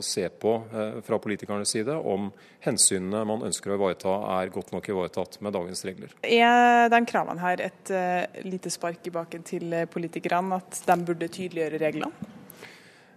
se 0.06 0.28
på 0.30 0.54
eh, 0.70 1.00
fra 1.06 1.18
politikernes 1.22 1.74
side 1.74 1.98
om 1.98 2.30
hensynene 2.62 3.24
man 3.26 3.42
ønsker 3.48 3.74
å 3.74 3.80
ivareta 3.80 4.14
er 4.36 4.54
godt 4.54 4.70
nok 4.74 4.86
ivaretatt 4.92 5.40
med 5.42 5.56
dagens 5.58 5.82
regler. 5.88 6.14
Er 6.22 6.86
den 6.92 7.10
kravene 7.10 7.42
her 7.42 7.66
et 7.66 7.90
uh, 7.90 8.22
lite 8.46 8.70
spark 8.70 9.06
i 9.06 9.14
baken 9.14 9.46
til 9.46 9.74
politikerne, 9.90 10.60
at 10.62 10.82
de 10.86 10.98
burde 11.06 11.30
tydeliggjøre 11.32 11.82
reglene? 11.82 12.34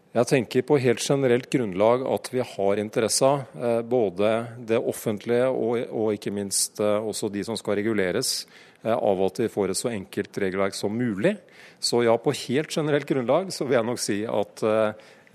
Jeg 0.10 0.26
tenker 0.26 0.63
på 0.65 0.80
helt 0.82 1.04
generelt 1.06 1.52
grunnlag 1.54 2.02
at 2.10 2.32
vi 2.34 2.41
har 2.41 2.80
interesse 2.82 3.28
av 3.28 3.60
eh, 3.62 3.82
både 3.86 4.32
det 4.72 4.80
offentlige 4.82 5.52
og, 5.54 5.84
og 5.86 6.15
ikke 6.15 6.34
minst 6.34 6.82
eh, 6.82 6.98
også 6.98 7.30
de 7.30 7.43
som 7.45 7.58
skal 7.60 7.78
reguleres, 7.78 8.48
eh, 8.82 8.95
av 8.95 9.22
at 9.28 9.43
vi 9.43 9.52
får 9.54 9.69
et 9.69 9.78
så 9.78 9.91
enkelt 9.93 10.41
regelverk 10.41 10.74
som 10.74 10.98
mulig. 10.98 11.36
Så 11.78 12.02
ja, 12.08 12.17
på 12.17 12.34
helt 12.48 12.74
generelt 12.74 13.06
grunnlag 13.06 13.54
så 13.54 13.69
vil 13.69 13.78
jeg 13.78 13.89
nok 13.91 14.02
si 14.02 14.17
at 14.26 14.65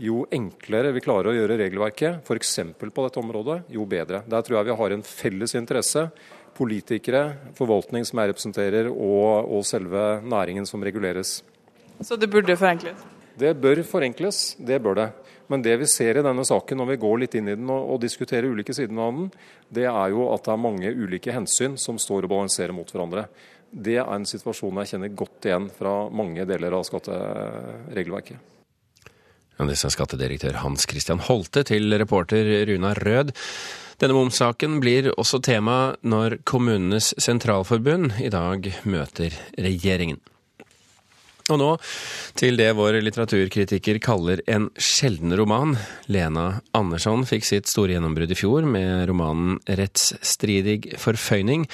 jo 0.02 0.24
enklere 0.34 0.90
vi 0.96 1.04
klarer 1.06 1.30
å 1.30 1.36
gjøre 1.38 1.60
regelverket, 1.62 2.26
f.eks. 2.26 2.54
på 2.82 3.06
dette 3.06 3.22
området, 3.22 3.60
jo 3.70 3.86
bedre. 3.86 4.24
Der 4.26 4.42
tror 4.42 4.58
jeg 4.58 4.72
vi 4.72 4.78
har 4.82 4.98
en 4.98 5.06
felles 5.06 5.54
interesse. 5.54 6.08
Politikere, 6.58 7.28
forvaltning 7.54 8.02
som 8.06 8.18
jeg 8.18 8.34
representerer, 8.34 8.90
og, 8.90 9.54
og 9.54 9.66
selve 9.70 10.18
næringen 10.26 10.66
som 10.66 10.82
reguleres. 10.82 11.44
Så 12.02 12.18
det 12.18 12.26
burde 12.34 12.58
forenkles? 12.58 13.13
Det 13.38 13.54
bør 13.58 13.82
forenkles, 13.86 14.54
det 14.58 14.78
bør 14.82 14.98
det. 14.98 15.08
Men 15.50 15.62
det 15.64 15.74
vi 15.82 15.88
ser 15.90 16.18
i 16.18 16.24
denne 16.24 16.44
saken 16.46 16.80
når 16.80 16.92
vi 16.92 17.00
går 17.02 17.18
litt 17.22 17.34
inn 17.36 17.50
i 17.50 17.56
den 17.58 17.68
og, 17.72 17.98
diskuterer 18.02 18.48
ulike 18.48 18.74
sider 18.76 18.96
av 18.96 19.12
den, 19.18 19.28
det 19.74 19.86
er 19.90 20.14
jo 20.14 20.28
at 20.32 20.46
det 20.46 20.54
er 20.54 20.62
mange 20.62 20.94
ulike 20.94 21.34
hensyn 21.34 21.76
som 21.80 21.98
står 22.00 22.24
og 22.24 22.32
balanserer 22.32 22.74
mot 22.76 22.88
hverandre. 22.90 23.26
Det 23.74 23.98
er 23.98 24.08
en 24.14 24.26
situasjon 24.28 24.80
jeg 24.82 24.94
kjenner 24.94 25.14
godt 25.18 25.48
igjen 25.48 25.68
fra 25.74 25.94
mange 26.14 26.46
deler 26.48 26.76
av 26.78 26.84
skatteregelverket. 26.86 28.50
Ja, 29.54 29.66
det 29.68 29.78
sa 29.78 29.90
skattedirektør 29.92 30.56
Hans 30.64 30.86
Christian 30.90 31.22
Holte 31.22 31.62
til 31.66 31.92
reporter 32.00 32.48
Runa 32.70 32.94
Rød. 32.98 33.34
Denne 34.02 34.16
momssaken 34.16 34.80
blir 34.82 35.12
også 35.14 35.38
tema 35.44 35.94
når 36.02 36.40
Kommunenes 36.48 37.12
Sentralforbund 37.22 38.16
i 38.22 38.32
dag 38.34 38.66
møter 38.82 39.36
regjeringen. 39.54 40.18
Og 41.52 41.58
nå 41.60 41.66
til 42.40 42.56
det 42.56 42.70
vår 42.72 42.96
litteraturkritiker 43.04 43.98
kaller 44.00 44.40
en 44.48 44.70
sjelden 44.80 45.34
roman. 45.36 45.74
Lena 46.08 46.62
Andersson 46.72 47.26
fikk 47.28 47.44
sitt 47.44 47.68
store 47.68 47.92
gjennombrudd 47.92 48.32
i 48.32 48.38
fjor 48.38 48.64
med 48.64 49.04
romanen 49.10 49.58
'Rettsstridig 49.68 50.94
forføyning'. 50.96 51.66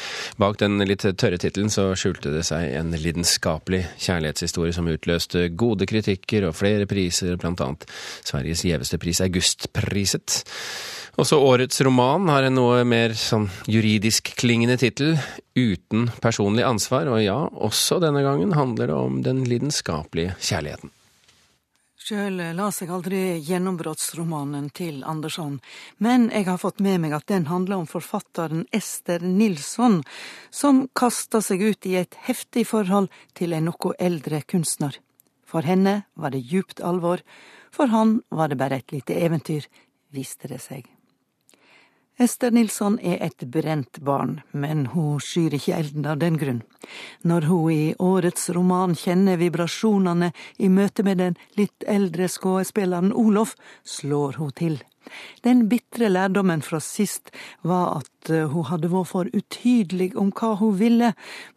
Bak 0.43 0.59
den 0.59 0.83
litt 0.83 1.07
tørre 1.07 1.39
tittelen 1.39 1.71
så 1.71 1.93
skjulte 1.95 2.35
det 2.35 2.43
seg 2.51 2.67
en 2.81 2.91
lidenskapelig 2.91 3.85
kjærlighetshistorie 3.95 4.75
som 4.75 4.91
utløste 4.91 5.47
gode 5.55 5.87
kritikker 5.87 6.49
og 6.49 6.59
flere 6.59 6.91
priser, 6.91 7.39
blant 7.39 7.63
annet 7.63 7.87
Sveriges 8.27 8.67
gjeveste 8.67 8.99
pris, 8.99 9.23
Augustpriset. 9.23 10.43
Også 11.21 11.37
årets 11.37 11.83
roman 11.85 12.31
har 12.33 12.47
en 12.47 12.55
noe 12.57 12.79
mer 12.89 13.13
sånn 13.13 13.51
juridisk 13.69 14.31
klingende 14.41 14.79
tittel, 14.81 15.19
'Uten 15.53 16.07
personlig 16.17 16.65
ansvar', 16.65 17.11
og 17.13 17.21
ja, 17.21 17.37
også 17.45 17.99
denne 18.01 18.23
gangen 18.25 18.55
handler 18.57 18.87
det 18.89 18.95
om 18.97 19.19
den 19.21 19.43
lidenskapelige 19.45 20.33
kjærligheten. 20.41 20.89
Sjøl 22.01 22.41
las 22.57 22.81
jeg 22.81 22.89
aldri 22.89 23.21
gjennombruddsromanen 23.45 24.71
til 24.73 25.05
Andersson, 25.05 25.59
men 25.99 26.31
jeg 26.31 26.47
har 26.47 26.57
fått 26.57 26.81
med 26.81 27.03
meg 27.03 27.13
at 27.13 27.27
den 27.29 27.45
handler 27.53 27.83
om 27.83 27.87
forfatteren 27.87 28.65
Ester 28.73 29.21
Nilsson, 29.21 30.01
som 30.51 30.89
kasta 30.97 31.43
seg 31.43 31.61
ut 31.61 31.85
i 31.85 31.97
et 32.01 32.17
heftig 32.31 32.65
forhold 32.67 33.11
til 33.35 33.53
en 33.53 33.69
noe 33.69 33.93
eldre 34.01 34.41
kunstner. 34.41 34.97
For 35.45 35.61
henne 35.69 36.07
var 36.17 36.31
det 36.31 36.49
djupt 36.49 36.81
alvor, 36.81 37.21
for 37.71 37.93
han 37.93 38.23
var 38.31 38.49
det 38.49 38.57
bare 38.57 38.81
et 38.81 38.91
lite 38.91 39.21
eventyr, 39.21 39.69
viste 40.11 40.49
det 40.49 40.63
seg. 40.65 40.89
Ester 42.21 42.51
Nilsson 42.53 42.99
er 43.01 43.23
et 43.25 43.45
brent 43.49 43.99
barn, 44.05 44.43
men 44.53 44.83
hun 44.93 45.23
skyr 45.25 45.55
ikke 45.57 45.79
elden 45.79 46.05
av 46.05 46.19
den 46.21 46.35
grunn. 46.37 46.59
Når 47.25 47.47
hun 47.49 47.71
i 47.73 47.87
årets 47.97 48.51
roman 48.53 48.93
kjenner 48.93 49.41
vibrasjonene 49.41 50.29
i 50.61 50.69
møte 50.69 51.07
med 51.07 51.23
den 51.23 51.39
litt 51.57 51.87
eldre 51.89 52.29
skuespilleren 52.29 53.15
Olof, 53.17 53.55
slår 53.89 54.37
hun 54.37 54.53
til. 54.61 54.77
Den 55.49 55.65
bitre 55.73 56.11
lærdommen 56.13 56.61
fra 56.61 56.83
sist 56.85 57.33
var 57.65 58.03
at 58.03 58.29
eh, 58.29 58.53
hun 58.53 58.69
hadde 58.69 58.93
vært 58.93 59.13
for 59.15 59.33
utydelig 59.33 60.11
om 60.21 60.29
hva 60.37 60.53
hun 60.61 60.77
ville, 60.77 61.15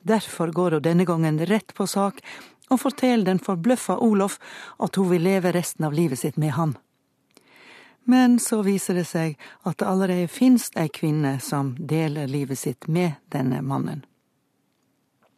derfor 0.08 0.56
går 0.56 0.78
hun 0.78 0.88
denne 0.88 1.10
gangen 1.10 1.43
rett 1.52 1.76
på 1.76 1.89
sak 1.91 2.23
og 2.71 2.80
forteller 2.86 3.34
den 3.34 3.43
forbløffa 3.43 3.99
Olof 3.99 4.39
at 4.80 4.95
hun 4.95 5.12
vil 5.12 5.28
leve 5.28 5.52
resten 5.52 5.91
av 5.91 5.99
livet 5.99 6.23
sitt 6.23 6.39
med 6.39 6.56
han. 6.56 6.78
Men 8.06 8.39
så 8.39 8.62
viser 8.62 9.00
det 9.00 9.06
seg 9.08 9.38
at 9.63 9.78
det 9.80 9.88
allerede 9.88 10.32
finnes 10.32 10.70
ei 10.76 10.89
kvinne 10.92 11.38
som 11.44 11.76
deler 11.80 12.28
livet 12.28 12.60
sitt 12.60 12.88
med 12.88 13.16
denne 13.32 13.62
mannen. 13.62 14.04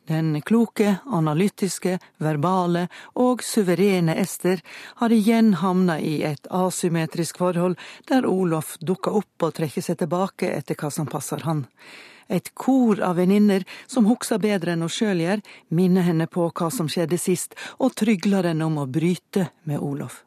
Den 0.08 0.42
kloke, 0.42 0.98
analytiske, 1.06 1.98
verbale 2.22 2.88
og 3.18 3.42
suverene 3.42 4.14
Ester 4.22 4.62
har 5.02 5.14
igjen 5.14 5.56
havna 5.62 5.96
i 5.98 6.20
et 6.24 6.46
asymmetrisk 6.54 7.40
forhold, 7.42 7.74
der 8.06 8.28
Olof 8.30 8.76
dukker 8.86 9.18
opp 9.18 9.48
og 9.48 9.56
trekker 9.58 9.82
seg 9.82 9.98
tilbake 10.04 10.52
etter 10.54 10.78
hva 10.78 10.92
som 10.94 11.10
passer 11.10 11.42
han. 11.50 11.66
Et 12.30 12.54
kor 12.54 13.02
av 13.02 13.18
venninner 13.18 13.66
som 13.90 14.06
husker 14.06 14.42
bedre 14.42 14.76
enn 14.76 14.86
hun 14.86 14.94
sjøl 14.94 15.26
gjør, 15.26 15.42
minner 15.74 16.06
henne 16.06 16.30
på 16.30 16.52
hva 16.54 16.70
som 16.74 16.90
skjedde 16.90 17.18
sist, 17.22 17.58
og 17.82 17.98
trygler 17.98 18.52
henne 18.52 18.70
om 18.70 18.78
å 18.82 18.86
bryte 18.86 19.50
med 19.66 19.82
Olof. 19.82 20.22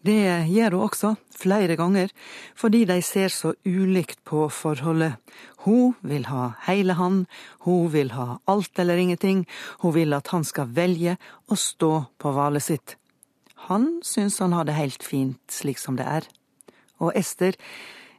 Det 0.00 0.48
gjør 0.48 0.72
hun 0.78 0.86
også, 0.86 1.10
flere 1.36 1.76
ganger, 1.76 2.08
fordi 2.56 2.86
de 2.88 3.00
ser 3.04 3.28
så 3.28 3.52
ulikt 3.68 4.22
på 4.24 4.46
forholdet. 4.48 5.18
Hun 5.66 5.92
vil 6.00 6.24
ha 6.30 6.54
hele 6.66 6.96
han, 6.96 7.26
hun 7.66 7.90
vil 7.92 8.12
ha 8.16 8.38
alt 8.48 8.78
eller 8.80 8.96
ingenting, 8.96 9.44
hun 9.84 9.94
vil 9.94 10.16
at 10.16 10.32
han 10.32 10.44
skal 10.44 10.72
velge 10.72 11.18
å 11.48 11.56
stå 11.56 11.92
på 12.16 12.32
valet 12.32 12.64
sitt. 12.64 12.96
Han 13.68 14.00
syns 14.04 14.40
han 14.40 14.56
har 14.56 14.64
det 14.64 14.78
helt 14.78 15.04
fint 15.04 15.40
slik 15.52 15.78
som 15.78 16.00
det 16.00 16.08
er. 16.08 16.28
Og 17.00 17.12
Ester, 17.16 17.56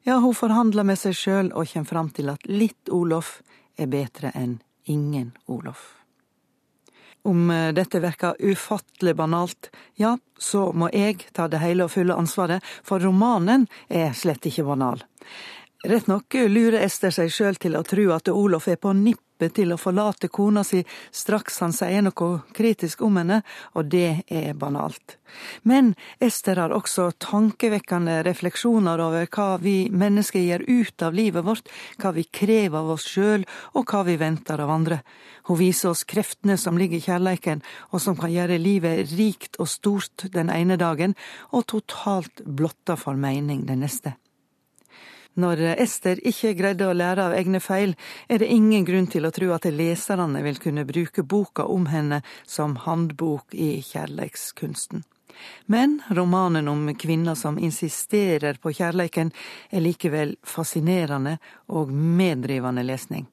ja, 0.05 0.19
hun 0.21 0.37
forhandler 0.37 0.85
med 0.85 1.01
seg 1.01 1.17
sjøl 1.17 1.49
og 1.53 1.69
kommer 1.73 1.89
fram 1.89 2.13
til 2.13 2.29
at 2.33 2.45
litt 2.49 2.93
Olof 2.93 3.39
er 3.77 3.89
bedre 3.89 4.33
enn 4.37 4.59
ingen 4.85 5.33
Olof. 5.49 6.00
Om 7.27 7.49
eh, 7.53 7.69
dette 7.77 8.01
virker 8.01 8.39
ufattelig 8.39 9.15
banalt, 9.15 9.69
ja, 9.95 10.17
så 10.37 10.71
må 10.73 10.89
jeg 10.93 11.27
ta 11.35 11.47
det 11.47 11.61
hele 11.61 11.85
og 11.85 11.93
fulle 11.93 12.17
ansvaret, 12.17 12.63
for 12.83 13.03
romanen 13.03 13.67
er 13.89 14.15
slett 14.17 14.45
ikke 14.49 14.65
banal. 14.67 15.03
Rett 15.85 16.07
nok 16.09 16.35
lurer 16.49 16.83
Ester 16.85 17.13
seg 17.13 17.31
sjøl 17.33 17.57
til 17.57 17.73
å 17.77 17.85
tro 17.85 18.11
at 18.13 18.29
Olof 18.29 18.67
er 18.69 18.77
på 18.77 18.93
nippet 18.93 19.30
motet 19.41 19.55
til 19.57 19.73
å 19.73 19.77
forlate 19.79 20.29
kona 20.29 20.63
si 20.63 20.83
straks 21.11 21.61
han 21.61 21.73
sier 21.73 22.03
noe 22.03 22.41
kritisk 22.53 23.01
om 23.01 23.17
henne, 23.17 23.41
og 23.73 23.89
det 23.89 24.23
er 24.29 24.53
banalt. 24.53 25.17
Men 25.63 25.95
Ester 26.19 26.59
har 26.59 26.71
også 26.71 27.11
tankevekkende 27.17 28.21
refleksjoner 28.23 28.99
over 29.01 29.27
hva 29.27 29.57
vi 29.57 29.89
mennesker 29.89 30.41
gjør 30.41 30.67
ut 30.67 31.01
av 31.01 31.13
livet 31.13 31.45
vårt, 31.45 31.69
hva 31.97 32.11
vi 32.13 32.23
krever 32.23 32.77
av 32.77 32.93
oss 32.93 33.07
sjøl, 33.07 33.45
og 33.73 33.85
hva 33.89 34.03
vi 34.05 34.17
venter 34.17 34.61
av 34.61 34.69
andre. 34.69 35.01
Hun 35.47 35.57
viser 35.57 35.89
oss 35.89 36.05
kreftene 36.05 36.57
som 36.57 36.77
ligger 36.77 36.99
i 36.99 37.05
kjærleiken, 37.05 37.63
og 37.91 38.01
som 38.01 38.15
kan 38.15 38.31
gjøre 38.31 38.61
livet 38.61 39.09
rikt 39.15 39.57
og 39.59 39.69
stort 39.71 40.29
den 40.31 40.51
ene 40.53 40.77
dagen, 40.77 41.15
og 41.51 41.65
totalt 41.71 42.43
blotta 42.45 42.95
for 42.99 43.17
mening 43.17 43.65
den 43.65 43.81
neste. 43.81 44.20
Når 45.39 45.61
Ester 45.79 46.19
ikke 46.27 46.51
greide 46.59 46.89
å 46.89 46.95
lære 46.95 47.29
av 47.29 47.35
egne 47.37 47.61
feil, 47.63 47.95
er 48.27 48.41
det 48.41 48.51
ingen 48.51 48.83
grunn 48.87 49.07
til 49.07 49.25
å 49.25 49.31
tro 49.31 49.53
at 49.55 49.69
leserne 49.71 50.43
vil 50.43 50.59
kunne 50.59 50.83
bruke 50.87 51.23
boka 51.23 51.63
om 51.71 51.87
henne 51.87 52.19
som 52.43 52.75
handbok 52.83 53.55
i 53.55 53.79
kjærleikskunsten. 53.85 55.05
Men 55.71 56.01
romanen 56.11 56.67
om 56.67 56.83
kvinner 56.99 57.35
som 57.35 57.59
insisterer 57.59 58.59
på 58.61 58.73
kjærleiken, 58.75 59.31
er 59.71 59.81
likevel 59.81 60.35
fascinerende 60.43 61.37
og 61.71 61.95
meddrivende 61.95 62.83
lesning. 62.83 63.27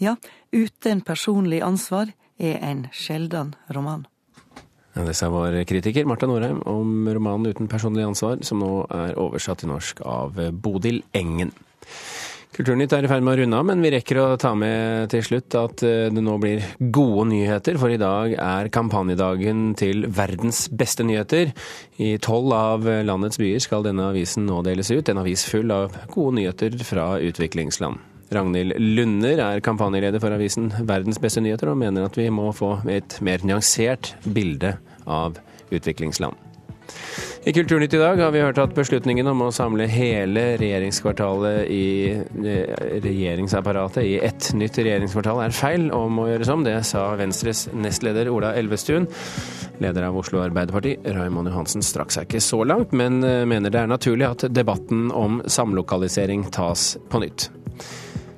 Ja, 0.00 0.16
uten 0.52 1.04
personlig 1.04 1.60
ansvar 1.62 2.12
er 2.38 2.60
en 2.64 2.86
sjelden 2.92 3.54
roman. 3.68 4.06
Det 4.96 5.12
sa 5.12 5.28
vår 5.28 5.58
kritiker 5.68 6.06
Marta 6.08 6.26
Norheim 6.26 6.62
om 6.64 7.08
romanen 7.12 7.46
'Uten 7.52 7.68
personlig 7.68 8.06
ansvar', 8.06 8.42
som 8.42 8.58
nå 8.58 8.86
er 8.88 9.18
oversatt 9.20 9.58
til 9.58 9.68
norsk 9.68 10.00
av 10.00 10.32
Bodil 10.52 11.02
Engen. 11.12 11.52
Kulturnytt 12.56 12.94
er 12.96 13.04
i 13.04 13.08
ferd 13.10 13.20
med 13.20 13.34
å 13.34 13.40
runde 13.42 13.58
av, 13.60 13.66
men 13.68 13.82
vi 13.84 13.90
rekker 13.92 14.16
å 14.16 14.38
ta 14.40 14.54
med 14.56 15.10
til 15.12 15.20
slutt 15.20 15.52
at 15.60 15.82
eh, 15.84 16.08
det 16.08 16.22
nå 16.24 16.38
blir 16.40 16.64
gode 16.80 17.28
nyheter, 17.28 17.76
for 17.76 17.92
i 17.92 18.00
dag 18.00 18.32
er 18.32 18.72
kampanjedagen 18.72 19.74
til 19.76 20.06
verdens 20.08 20.64
beste 20.72 21.04
nyheter. 21.04 21.52
I 22.00 22.16
tolv 22.16 22.56
av 22.56 22.88
landets 23.04 23.36
byer 23.36 23.60
skal 23.60 23.84
denne 23.84 24.08
avisen 24.08 24.48
nå 24.48 24.62
deles 24.64 24.88
ut, 24.88 25.08
en 25.12 25.20
avis 25.20 25.44
full 25.44 25.70
av 25.70 25.92
gode 26.08 26.38
nyheter 26.40 26.80
fra 26.80 27.18
utviklingsland. 27.20 28.15
Ragnhild 28.34 28.74
Lunder 28.78 29.38
er 29.38 29.62
kampanjeleder 29.64 30.22
for 30.22 30.34
avisen 30.34 30.72
Verdens 30.88 31.20
beste 31.22 31.42
nyheter, 31.44 31.70
og 31.70 31.78
mener 31.78 32.08
at 32.08 32.18
vi 32.18 32.26
må 32.32 32.50
få 32.56 32.78
et 32.90 33.20
mer 33.24 33.44
nyansert 33.46 34.14
bilde 34.26 34.76
av 35.06 35.38
utviklingsland. 35.70 36.34
I 37.46 37.52
Kulturnytt 37.54 37.94
i 37.94 37.98
dag 37.98 38.18
har 38.18 38.32
vi 38.34 38.40
hørt 38.42 38.58
at 38.58 38.72
beslutningen 38.74 39.28
om 39.30 39.44
å 39.46 39.52
samle 39.54 39.84
hele 39.90 40.56
regjeringskvartalet 40.58 41.68
i 41.70 41.84
regjeringsapparatet 43.04 44.02
i 44.02 44.16
ett 44.26 44.48
nytt 44.58 44.78
regjeringskvartal 44.80 45.44
er 45.44 45.54
feil 45.54 45.84
og 45.94 46.10
må 46.14 46.24
gjøres 46.26 46.50
om. 46.50 46.64
Det 46.66 46.74
sa 46.86 47.04
Venstres 47.18 47.68
nestleder 47.70 48.30
Ola 48.34 48.50
Elvestuen. 48.58 49.06
Leder 49.78 50.08
av 50.08 50.18
Oslo 50.18 50.42
Arbeiderparti, 50.42 50.96
Raymond 51.14 51.52
Johansen, 51.52 51.86
strakk 51.86 52.14
seg 52.14 52.26
ikke 52.26 52.42
så 52.42 52.64
langt, 52.66 52.94
men 52.96 53.20
mener 53.22 53.70
det 53.70 53.84
er 53.84 53.94
naturlig 53.94 54.26
at 54.26 54.48
debatten 54.50 55.12
om 55.14 55.38
samlokalisering 55.46 56.48
tas 56.54 56.96
på 57.12 57.22
nytt. 57.22 57.50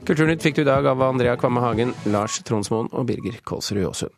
Kulturnytt 0.09 0.41
fikk 0.41 0.55
du 0.57 0.63
i 0.63 0.65
dag 0.65 0.87
av 0.89 1.03
Andrea 1.05 1.35
Kvamme 1.37 1.61
Hagen, 1.61 1.91
Lars 2.09 2.39
Tronsmoen 2.49 2.89
og 2.97 3.11
Birger 3.11 3.43
Kålsrud 3.45 3.83
Jåsund. 3.83 4.18